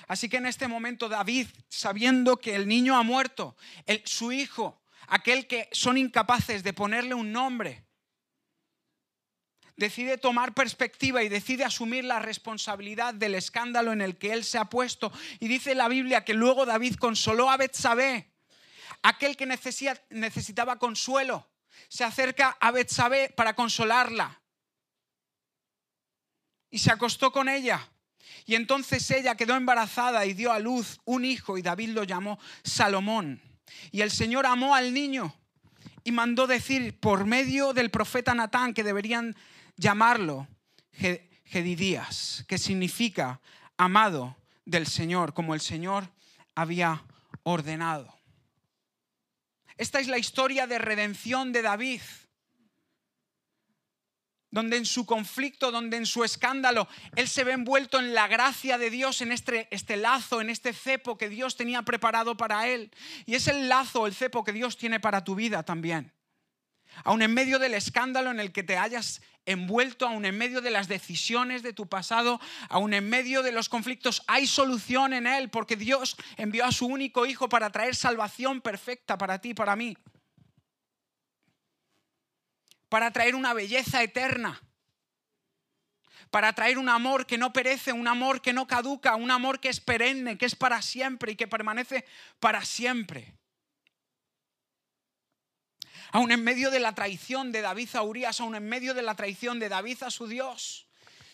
Así 0.07 0.27
que 0.27 0.37
en 0.37 0.45
este 0.45 0.67
momento 0.67 1.07
David, 1.07 1.47
sabiendo 1.69 2.37
que 2.37 2.55
el 2.55 2.67
niño 2.67 2.97
ha 2.97 3.03
muerto, 3.03 3.55
su 4.03 4.31
hijo, 4.31 4.81
aquel 5.07 5.47
que 5.47 5.69
son 5.71 5.97
incapaces 5.97 6.63
de 6.63 6.73
ponerle 6.73 7.13
un 7.13 7.31
nombre, 7.31 7.85
decide 9.81 10.19
tomar 10.19 10.53
perspectiva 10.53 11.23
y 11.23 11.29
decide 11.29 11.65
asumir 11.65 12.05
la 12.05 12.19
responsabilidad 12.19 13.15
del 13.15 13.33
escándalo 13.33 13.91
en 13.91 14.01
el 14.01 14.15
que 14.15 14.31
él 14.31 14.43
se 14.43 14.59
ha 14.59 14.65
puesto. 14.65 15.11
Y 15.39 15.47
dice 15.47 15.73
la 15.73 15.87
Biblia 15.87 16.23
que 16.23 16.35
luego 16.35 16.67
David 16.67 16.95
consoló 16.95 17.49
a 17.49 17.57
Betsabé, 17.57 18.31
aquel 19.01 19.35
que 19.35 19.47
necesitaba 19.47 20.77
consuelo. 20.77 21.49
Se 21.89 22.03
acerca 22.03 22.55
a 22.59 22.69
Betsabé 22.69 23.29
para 23.29 23.55
consolarla. 23.55 24.39
Y 26.69 26.77
se 26.77 26.91
acostó 26.91 27.31
con 27.31 27.49
ella. 27.49 27.89
Y 28.45 28.53
entonces 28.53 29.09
ella 29.09 29.35
quedó 29.35 29.55
embarazada 29.55 30.25
y 30.27 30.33
dio 30.33 30.53
a 30.53 30.59
luz 30.59 30.99
un 31.05 31.25
hijo 31.25 31.57
y 31.57 31.63
David 31.63 31.89
lo 31.89 32.03
llamó 32.03 32.39
Salomón. 32.63 33.41
Y 33.91 34.01
el 34.01 34.11
Señor 34.11 34.45
amó 34.45 34.75
al 34.75 34.93
niño 34.93 35.35
y 36.03 36.11
mandó 36.11 36.45
decir 36.45 36.99
por 36.99 37.25
medio 37.25 37.73
del 37.73 37.89
profeta 37.89 38.35
Natán 38.35 38.75
que 38.75 38.83
deberían 38.83 39.35
llamarlo 39.75 40.47
Gedidías, 40.91 42.45
que 42.47 42.57
significa 42.57 43.41
amado 43.77 44.37
del 44.65 44.87
Señor, 44.87 45.33
como 45.33 45.53
el 45.53 45.61
Señor 45.61 46.09
había 46.55 47.03
ordenado. 47.43 48.13
Esta 49.77 49.99
es 49.99 50.07
la 50.07 50.17
historia 50.17 50.67
de 50.67 50.77
redención 50.77 51.51
de 51.51 51.61
David 51.61 52.01
donde 54.51 54.77
en 54.77 54.85
su 54.85 55.05
conflicto, 55.05 55.71
donde 55.71 55.97
en 55.97 56.05
su 56.05 56.23
escándalo, 56.23 56.87
él 57.15 57.27
se 57.27 57.45
ve 57.45 57.53
envuelto 57.53 57.99
en 57.99 58.13
la 58.13 58.27
gracia 58.27 58.77
de 58.77 58.89
Dios, 58.89 59.21
en 59.21 59.31
este, 59.31 59.67
este, 59.71 59.95
lazo, 59.95 60.41
en 60.41 60.49
este 60.49 60.73
cepo 60.73 61.17
que 61.17 61.29
Dios 61.29 61.55
tenía 61.55 61.81
preparado 61.83 62.35
para 62.35 62.67
él. 62.67 62.91
Y 63.25 63.35
es 63.35 63.47
el 63.47 63.69
lazo, 63.69 64.05
el 64.05 64.13
cepo 64.13 64.43
que 64.43 64.51
Dios 64.51 64.77
tiene 64.77 64.99
para 64.99 65.23
tu 65.23 65.35
vida 65.35 65.63
también. 65.63 66.11
Aún 67.03 67.21
en 67.21 67.33
medio 67.33 67.59
del 67.59 67.73
escándalo 67.73 68.31
en 68.31 68.39
el 68.39 68.51
que 68.51 68.63
te 68.63 68.77
hayas 68.77 69.21
envuelto, 69.45 70.07
aún 70.07 70.25
en 70.25 70.37
medio 70.37 70.61
de 70.61 70.71
las 70.71 70.87
decisiones 70.87 71.63
de 71.63 71.73
tu 71.73 71.87
pasado, 71.87 72.39
aún 72.69 72.93
en 72.93 73.09
medio 73.09 73.43
de 73.43 73.51
los 73.51 73.69
conflictos, 73.69 74.23
hay 74.27 74.45
solución 74.45 75.13
en 75.13 75.25
él, 75.25 75.49
porque 75.49 75.75
Dios 75.75 76.15
envió 76.37 76.65
a 76.65 76.71
su 76.71 76.85
único 76.85 77.25
Hijo 77.25 77.49
para 77.49 77.71
traer 77.71 77.95
salvación 77.95 78.61
perfecta 78.61 79.17
para 79.17 79.39
ti, 79.39 79.53
para 79.53 79.75
mí 79.75 79.97
para 82.91 83.09
traer 83.09 83.35
una 83.35 83.53
belleza 83.53 84.03
eterna, 84.03 84.61
para 86.29 86.51
traer 86.51 86.77
un 86.77 86.89
amor 86.89 87.25
que 87.25 87.37
no 87.37 87.53
perece, 87.53 87.93
un 87.93 88.05
amor 88.05 88.41
que 88.41 88.51
no 88.51 88.67
caduca, 88.67 89.15
un 89.15 89.31
amor 89.31 89.61
que 89.61 89.69
es 89.69 89.79
perenne, 89.79 90.37
que 90.37 90.45
es 90.45 90.57
para 90.57 90.81
siempre 90.81 91.31
y 91.31 91.35
que 91.37 91.47
permanece 91.47 92.03
para 92.41 92.65
siempre. 92.65 93.33
Aún 96.11 96.31
en 96.31 96.43
medio 96.43 96.71
de 96.71 96.79
la 96.79 96.93
traición 96.93 97.51
de 97.51 97.61
David 97.61 97.95
a 97.95 98.01
Urias, 98.03 98.41
aún 98.41 98.55
en 98.55 98.67
medio 98.67 98.93
de 98.93 99.01
la 99.01 99.15
traición 99.15 99.59
de 99.59 99.69
David 99.69 100.03
a 100.03 100.11
su 100.11 100.27
Dios, 100.27 100.87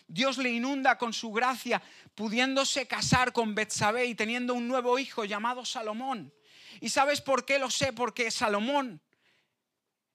Dios 0.06 0.38
le 0.38 0.50
inunda 0.50 0.96
con 0.96 1.12
su 1.12 1.32
gracia, 1.32 1.82
pudiéndose 2.14 2.86
casar 2.86 3.32
con 3.32 3.54
Betsabé 3.54 4.06
y 4.06 4.14
teniendo 4.14 4.54
un 4.54 4.68
nuevo 4.68 4.98
hijo 4.98 5.24
llamado 5.24 5.64
Salomón. 5.64 6.32
¿Y 6.80 6.88
sabes 6.90 7.20
por 7.20 7.44
qué 7.44 7.58
lo 7.58 7.70
sé? 7.70 7.92
Porque 7.92 8.30
Salomón 8.30 9.02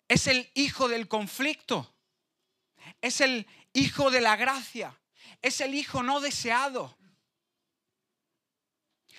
es 0.08 0.28
el 0.28 0.50
hijo 0.56 0.88
del 0.88 1.08
conflicto, 1.08 1.94
es 3.02 3.22
el 3.22 3.46
hijo 3.74 4.12
de 4.12 4.22
la 4.22 4.36
gracia, 4.36 4.98
es 5.42 5.62
el 5.62 5.76
hijo 5.76 6.04
no 6.04 6.22
deseado. 6.22 6.98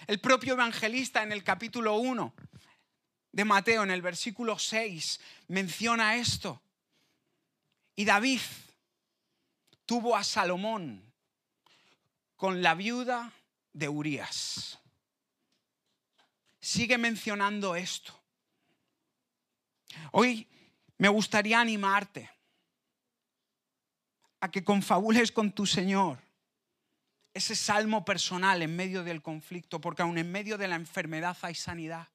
El 0.07 0.21
propio 0.21 0.55
evangelista 0.55 1.23
en 1.23 1.33
el 1.33 1.45
capítulo 1.45 1.97
1 1.97 2.35
de 3.35 3.45
Mateo, 3.45 3.83
en 3.83 3.91
el 3.91 4.01
versículo 4.01 4.61
6, 4.61 5.21
menciona 5.49 6.15
esto. 6.15 6.63
Y 7.97 8.05
David 8.05 8.41
tuvo 9.85 10.17
a 10.17 10.23
Salomón 10.23 11.03
con 12.37 12.63
la 12.63 12.77
viuda 12.77 13.33
de 13.73 13.89
Urías. 13.89 14.79
Sigue 16.61 16.97
mencionando 16.97 17.75
esto. 17.75 18.17
Hoy 20.13 20.47
me 20.99 21.09
gustaría 21.09 21.61
animarte 21.61 22.31
a 24.39 24.49
que 24.49 24.63
confabules 24.63 25.33
con 25.33 25.51
tu 25.51 25.67
Señor 25.67 26.21
ese 27.33 27.57
salmo 27.57 28.05
personal 28.05 28.63
en 28.63 28.77
medio 28.77 29.03
del 29.03 29.23
conflicto, 29.23 29.81
porque 29.81 30.03
aún 30.03 30.19
en 30.19 30.31
medio 30.31 30.57
de 30.57 30.69
la 30.69 30.77
enfermedad 30.77 31.37
hay 31.43 31.57
sanidad. 31.57 32.14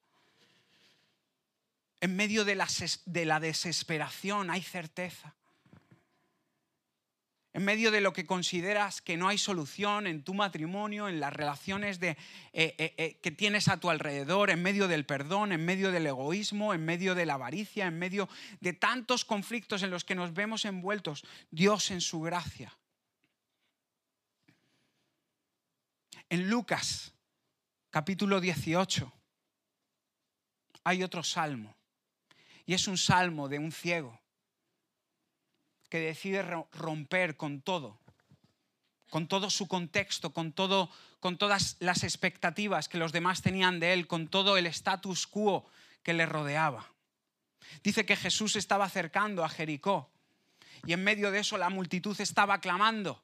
En 2.00 2.16
medio 2.16 2.44
de 2.44 2.54
la, 2.54 2.66
de 3.06 3.24
la 3.24 3.40
desesperación 3.40 4.50
hay 4.50 4.62
certeza 4.62 5.34
en 7.52 7.64
medio 7.64 7.90
de 7.90 8.00
lo 8.00 8.12
que 8.12 8.26
consideras 8.26 9.02
que 9.02 9.16
no 9.16 9.28
hay 9.28 9.36
solución 9.36 10.06
en 10.06 10.22
tu 10.22 10.34
matrimonio, 10.34 11.08
en 11.08 11.18
las 11.18 11.32
relaciones 11.32 12.00
eh, 12.00 12.16
eh, 12.52 12.94
eh, 12.96 13.18
que 13.20 13.30
tienes 13.32 13.66
a 13.66 13.78
tu 13.78 13.90
alrededor, 13.90 14.50
en 14.50 14.62
medio 14.62 14.86
del 14.86 15.04
perdón, 15.04 15.50
en 15.50 15.64
medio 15.64 15.90
del 15.90 16.06
egoísmo, 16.06 16.74
en 16.74 16.84
medio 16.84 17.14
de 17.16 17.26
la 17.26 17.34
avaricia, 17.34 17.86
en 17.86 17.98
medio 17.98 18.28
de 18.60 18.72
tantos 18.72 19.24
conflictos 19.24 19.82
en 19.82 19.90
los 19.90 20.04
que 20.04 20.14
nos 20.14 20.32
vemos 20.32 20.64
envueltos, 20.64 21.24
Dios 21.50 21.90
en 21.90 22.00
su 22.00 22.20
gracia. 22.20 22.76
En 26.28 26.48
Lucas, 26.48 27.12
capítulo 27.90 28.40
18, 28.40 29.12
hay 30.84 31.02
otro 31.02 31.24
salmo, 31.24 31.74
y 32.70 32.74
es 32.74 32.86
un 32.86 32.98
salmo 32.98 33.48
de 33.48 33.58
un 33.58 33.72
ciego 33.72 34.20
que 35.88 35.98
decide 35.98 36.40
romper 36.70 37.36
con 37.36 37.62
todo, 37.62 37.98
con 39.10 39.26
todo 39.26 39.50
su 39.50 39.66
contexto, 39.66 40.32
con, 40.32 40.52
todo, 40.52 40.88
con 41.18 41.36
todas 41.36 41.76
las 41.80 42.04
expectativas 42.04 42.88
que 42.88 42.96
los 42.96 43.10
demás 43.10 43.42
tenían 43.42 43.80
de 43.80 43.92
él, 43.92 44.06
con 44.06 44.28
todo 44.28 44.56
el 44.56 44.66
status 44.66 45.26
quo 45.26 45.68
que 46.04 46.12
le 46.12 46.26
rodeaba. 46.26 46.92
Dice 47.82 48.06
que 48.06 48.14
Jesús 48.14 48.54
estaba 48.54 48.84
acercando 48.84 49.44
a 49.44 49.48
Jericó 49.48 50.08
y 50.86 50.92
en 50.92 51.02
medio 51.02 51.32
de 51.32 51.40
eso 51.40 51.58
la 51.58 51.70
multitud 51.70 52.20
estaba 52.20 52.60
clamando 52.60 53.20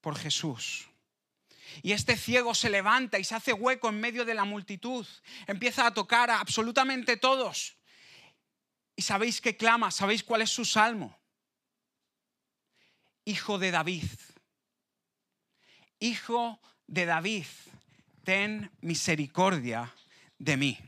por 0.00 0.16
Jesús. 0.16 0.91
Y 1.82 1.92
este 1.92 2.16
ciego 2.16 2.54
se 2.54 2.68
levanta 2.68 3.18
y 3.18 3.24
se 3.24 3.34
hace 3.34 3.52
hueco 3.52 3.88
en 3.88 4.00
medio 4.00 4.24
de 4.24 4.34
la 4.34 4.44
multitud. 4.44 5.06
Empieza 5.46 5.86
a 5.86 5.94
tocar 5.94 6.30
a 6.30 6.40
absolutamente 6.40 7.16
todos. 7.16 7.76
¿Y 8.96 9.02
sabéis 9.02 9.40
qué 9.40 9.56
clama? 9.56 9.90
¿Sabéis 9.90 10.22
cuál 10.22 10.42
es 10.42 10.50
su 10.50 10.64
salmo? 10.64 11.18
Hijo 13.24 13.58
de 13.58 13.70
David. 13.70 14.04
Hijo 16.00 16.60
de 16.86 17.06
David, 17.06 17.46
ten 18.24 18.70
misericordia 18.80 19.94
de 20.38 20.56
mí. 20.56 20.78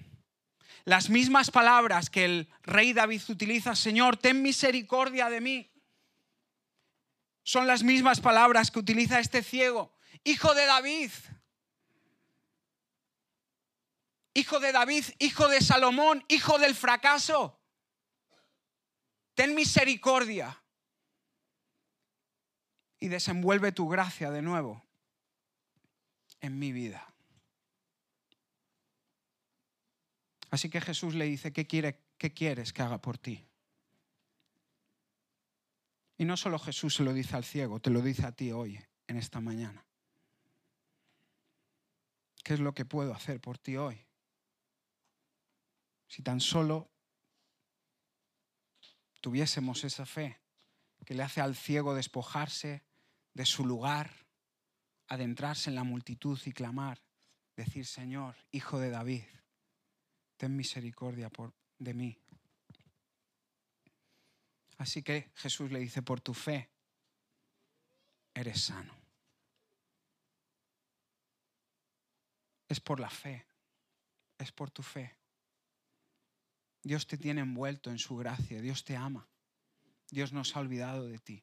Las 0.85 1.09
mismas 1.09 1.51
palabras 1.51 2.11
que 2.11 2.25
el 2.25 2.53
rey 2.63 2.93
David 2.93 3.23
utiliza, 3.29 3.75
Señor, 3.75 4.17
ten 4.17 4.43
misericordia 4.43 5.31
de 5.31 5.41
mí, 5.41 5.71
son 7.45 7.67
las 7.67 7.83
mismas 7.83 8.21
palabras 8.21 8.71
que 8.71 8.79
utiliza 8.79 9.21
este 9.21 9.43
ciego. 9.43 9.94
Hijo 10.25 10.55
de 10.55 10.67
David. 10.67 11.11
Hijo 14.35 14.59
de 14.59 14.73
David, 14.73 15.05
hijo 15.21 15.47
de 15.49 15.61
Salomón, 15.61 16.25
hijo 16.29 16.59
del 16.59 16.75
fracaso 16.75 17.61
ten 19.35 19.55
misericordia 19.55 20.63
y 23.01 23.09
desenvuelve 23.09 23.73
tu 23.73 23.89
gracia 23.89 24.31
de 24.31 24.43
nuevo 24.43 24.83
en 26.41 26.59
mi 26.59 26.73
vida. 26.73 27.13
Así 30.51 30.71
que 30.71 30.81
Jesús 30.81 31.15
le 31.15 31.25
dice, 31.25 31.53
¿qué, 31.53 31.67
quiere, 31.67 32.01
qué 32.17 32.33
quieres 32.33 32.73
que 32.73 32.83
haga 32.83 33.01
por 33.01 33.19
ti? 33.19 33.45
Y 36.17 36.25
no 36.25 36.37
solo 36.37 36.61
Jesús 36.61 36.95
se 36.95 37.03
lo 37.03 37.13
dice 37.13 37.35
al 37.35 37.45
ciego, 37.45 37.81
te 37.81 37.91
lo 37.91 38.01
dice 38.01 38.25
a 38.25 38.33
ti 38.33 38.53
hoy, 38.53 38.81
en 39.09 39.17
esta 39.17 39.41
mañana. 39.41 39.85
¿Qué 42.45 42.55
es 42.55 42.61
lo 42.61 42.75
que 42.75 42.85
puedo 42.85 43.15
hacer 43.15 43.41
por 43.41 43.57
ti 43.57 43.79
hoy? 43.79 44.07
Si 46.07 46.23
tan 46.23 46.41
solo 46.41 46.91
tuviésemos 49.23 49.83
esa 49.83 50.05
fe 50.05 50.39
que 51.07 51.15
le 51.15 51.23
hace 51.23 51.41
al 51.41 51.57
ciego 51.57 51.95
despojarse 51.95 52.85
de 53.33 53.47
su 53.47 53.65
lugar, 53.65 54.13
adentrarse 55.09 55.71
en 55.71 55.77
la 55.77 55.85
multitud 55.85 56.39
y 56.45 56.53
clamar, 56.53 57.03
decir, 57.57 57.87
Señor, 57.87 58.37
Hijo 58.53 58.79
de 58.79 58.91
David, 58.91 59.25
ten 60.37 60.55
misericordia 60.55 61.31
por, 61.31 61.55
de 61.79 61.95
mí. 61.95 62.19
Así 64.77 65.03
que 65.03 65.31
Jesús 65.37 65.71
le 65.71 65.79
dice, 65.79 66.03
por 66.03 66.21
tu 66.21 66.35
fe, 66.35 66.71
eres 68.35 68.61
sano. 68.65 69.04
Es 72.69 72.81
por 72.81 73.01
la 73.01 73.11
fe, 73.11 73.47
es 74.39 74.53
por 74.53 74.71
tu 74.71 74.83
fe. 74.83 75.17
Dios 76.83 77.07
te 77.07 77.17
tiene 77.17 77.41
envuelto 77.41 77.91
en 77.91 77.99
su 77.99 78.17
gracia, 78.17 78.61
Dios 78.61 78.85
te 78.85 78.97
ama, 78.97 79.27
Dios 80.11 80.33
no 80.33 80.45
se 80.45 80.59
ha 80.59 80.61
olvidado 80.61 81.07
de 81.07 81.19
ti. 81.19 81.43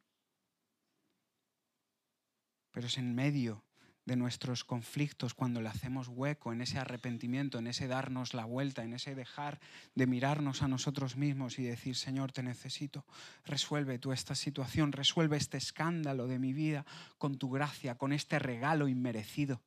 Pero 2.71 2.87
es 2.87 2.97
en 2.97 3.13
medio 3.15 3.63
de 4.05 4.15
nuestros 4.15 4.63
conflictos 4.63 5.33
cuando 5.33 5.61
le 5.61 5.69
hacemos 5.69 6.07
hueco 6.07 6.53
en 6.53 6.61
ese 6.61 6.79
arrepentimiento, 6.79 7.59
en 7.59 7.67
ese 7.67 7.87
darnos 7.87 8.33
la 8.33 8.45
vuelta, 8.45 8.83
en 8.83 8.93
ese 8.93 9.15
dejar 9.15 9.59
de 9.95 10.07
mirarnos 10.07 10.61
a 10.63 10.67
nosotros 10.67 11.15
mismos 11.15 11.59
y 11.59 11.63
decir, 11.63 11.95
Señor, 11.95 12.31
te 12.31 12.43
necesito, 12.43 13.05
resuelve 13.45 13.99
tú 13.99 14.11
esta 14.11 14.35
situación, 14.35 14.91
resuelve 14.91 15.37
este 15.37 15.57
escándalo 15.57 16.27
de 16.27 16.39
mi 16.39 16.53
vida 16.53 16.85
con 17.17 17.37
tu 17.37 17.49
gracia, 17.49 17.95
con 17.95 18.11
este 18.11 18.39
regalo 18.39 18.87
inmerecido. 18.87 19.61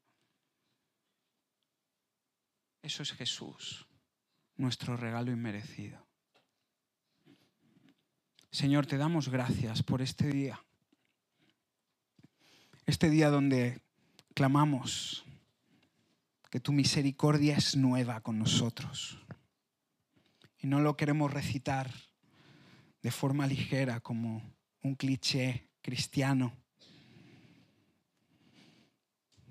Eso 2.84 3.02
es 3.02 3.12
Jesús, 3.14 3.86
nuestro 4.56 4.94
regalo 4.94 5.32
inmerecido. 5.32 6.06
Señor, 8.50 8.84
te 8.84 8.98
damos 8.98 9.30
gracias 9.30 9.82
por 9.82 10.02
este 10.02 10.28
día. 10.28 10.62
Este 12.84 13.08
día 13.08 13.30
donde 13.30 13.80
clamamos 14.34 15.24
que 16.50 16.60
tu 16.60 16.72
misericordia 16.72 17.56
es 17.56 17.74
nueva 17.74 18.20
con 18.20 18.38
nosotros. 18.38 19.18
Y 20.58 20.66
no 20.66 20.78
lo 20.78 20.94
queremos 20.94 21.32
recitar 21.32 21.90
de 23.00 23.10
forma 23.10 23.46
ligera 23.46 24.00
como 24.00 24.42
un 24.82 24.94
cliché 24.94 25.70
cristiano, 25.80 26.54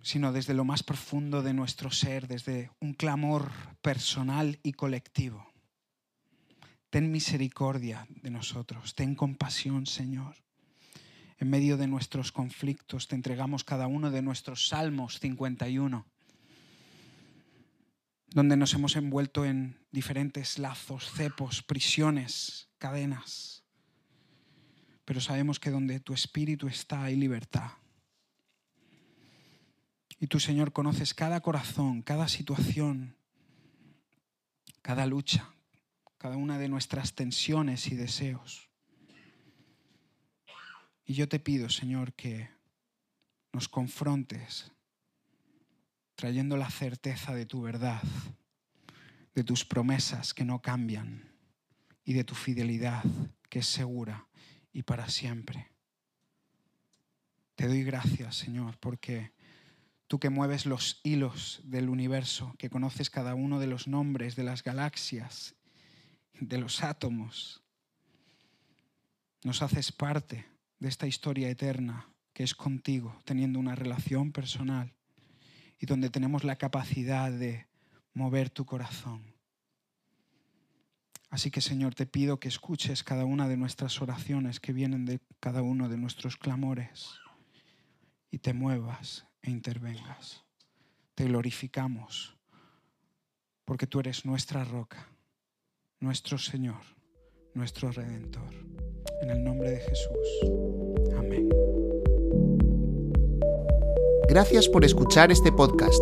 sino 0.03 0.33
desde 0.33 0.53
lo 0.53 0.65
más 0.65 0.83
profundo 0.83 1.41
de 1.41 1.53
nuestro 1.53 1.89
ser, 1.89 2.27
desde 2.27 2.69
un 2.81 2.93
clamor 2.93 3.51
personal 3.81 4.59
y 4.61 4.73
colectivo. 4.73 5.47
Ten 6.89 7.09
misericordia 7.09 8.05
de 8.21 8.29
nosotros, 8.29 8.95
ten 8.95 9.15
compasión, 9.15 9.87
Señor. 9.87 10.35
En 11.39 11.49
medio 11.49 11.77
de 11.77 11.87
nuestros 11.87 12.31
conflictos 12.31 13.07
te 13.07 13.15
entregamos 13.15 13.63
cada 13.63 13.87
uno 13.87 14.11
de 14.11 14.21
nuestros 14.21 14.67
salmos 14.67 15.19
51, 15.19 16.05
donde 18.27 18.57
nos 18.57 18.73
hemos 18.73 18.95
envuelto 18.97 19.45
en 19.45 19.79
diferentes 19.91 20.59
lazos, 20.59 21.11
cepos, 21.13 21.63
prisiones, 21.63 22.67
cadenas. 22.77 23.63
Pero 25.05 25.21
sabemos 25.21 25.59
que 25.59 25.71
donde 25.71 25.99
tu 26.01 26.13
espíritu 26.13 26.67
está 26.67 27.03
hay 27.03 27.15
libertad. 27.15 27.71
Y 30.23 30.27
tú, 30.27 30.39
Señor, 30.39 30.71
conoces 30.71 31.13
cada 31.13 31.41
corazón, 31.41 32.01
cada 32.01 32.29
situación, 32.29 33.17
cada 34.81 35.05
lucha, 35.05 35.53
cada 36.17 36.37
una 36.37 36.57
de 36.57 36.69
nuestras 36.69 37.13
tensiones 37.13 37.87
y 37.87 37.95
deseos. 37.97 38.69
Y 41.03 41.15
yo 41.15 41.27
te 41.27 41.41
pido, 41.41 41.69
Señor, 41.69 42.13
que 42.13 42.49
nos 43.51 43.67
confrontes 43.67 44.71
trayendo 46.15 46.55
la 46.55 46.69
certeza 46.69 47.35
de 47.35 47.45
tu 47.45 47.61
verdad, 47.61 48.01
de 49.35 49.43
tus 49.43 49.65
promesas 49.65 50.33
que 50.33 50.45
no 50.45 50.61
cambian 50.61 51.33
y 52.05 52.13
de 52.13 52.23
tu 52.23 52.33
fidelidad 52.33 53.03
que 53.49 53.59
es 53.59 53.67
segura 53.67 54.25
y 54.71 54.83
para 54.83 55.09
siempre. 55.09 55.69
Te 57.55 57.67
doy 57.67 57.83
gracias, 57.83 58.37
Señor, 58.37 58.77
porque 58.77 59.33
tú 60.13 60.19
que 60.19 60.29
mueves 60.29 60.67
los 60.67 61.01
hilos 61.01 61.59
del 61.63 61.89
universo, 61.89 62.53
que 62.59 62.69
conoces 62.69 63.09
cada 63.09 63.33
uno 63.33 63.59
de 63.59 63.65
los 63.65 63.87
nombres 63.87 64.35
de 64.35 64.43
las 64.43 64.63
galaxias, 64.63 65.55
de 66.39 66.59
los 66.59 66.83
átomos, 66.83 67.63
nos 69.43 69.63
haces 69.63 69.91
parte 69.91 70.45
de 70.77 70.87
esta 70.87 71.07
historia 71.07 71.49
eterna 71.49 72.13
que 72.31 72.43
es 72.43 72.53
contigo, 72.53 73.19
teniendo 73.25 73.57
una 73.57 73.73
relación 73.73 74.31
personal 74.31 74.93
y 75.79 75.87
donde 75.87 76.11
tenemos 76.11 76.43
la 76.43 76.57
capacidad 76.57 77.31
de 77.31 77.65
mover 78.13 78.51
tu 78.51 78.67
corazón. 78.67 79.33
Así 81.31 81.49
que 81.49 81.61
Señor, 81.61 81.95
te 81.95 82.05
pido 82.05 82.39
que 82.39 82.49
escuches 82.49 83.03
cada 83.03 83.25
una 83.25 83.47
de 83.47 83.57
nuestras 83.57 83.99
oraciones 83.99 84.59
que 84.59 84.73
vienen 84.73 85.05
de 85.05 85.21
cada 85.39 85.63
uno 85.63 85.89
de 85.89 85.97
nuestros 85.97 86.37
clamores 86.37 87.09
y 88.29 88.37
te 88.37 88.53
muevas 88.53 89.25
e 89.43 89.51
intervengas. 89.51 90.43
Te 91.15 91.25
glorificamos 91.25 92.35
porque 93.65 93.87
tú 93.87 93.99
eres 93.99 94.25
nuestra 94.25 94.63
roca, 94.63 95.09
nuestro 95.99 96.37
Señor, 96.37 96.79
nuestro 97.53 97.91
Redentor. 97.91 98.53
En 99.21 99.29
el 99.29 99.43
nombre 99.43 99.71
de 99.71 99.79
Jesús. 99.79 100.07
Amén. 101.17 101.49
Gracias 104.27 104.67
por 104.67 104.83
escuchar 104.83 105.31
este 105.31 105.51
podcast. 105.51 106.01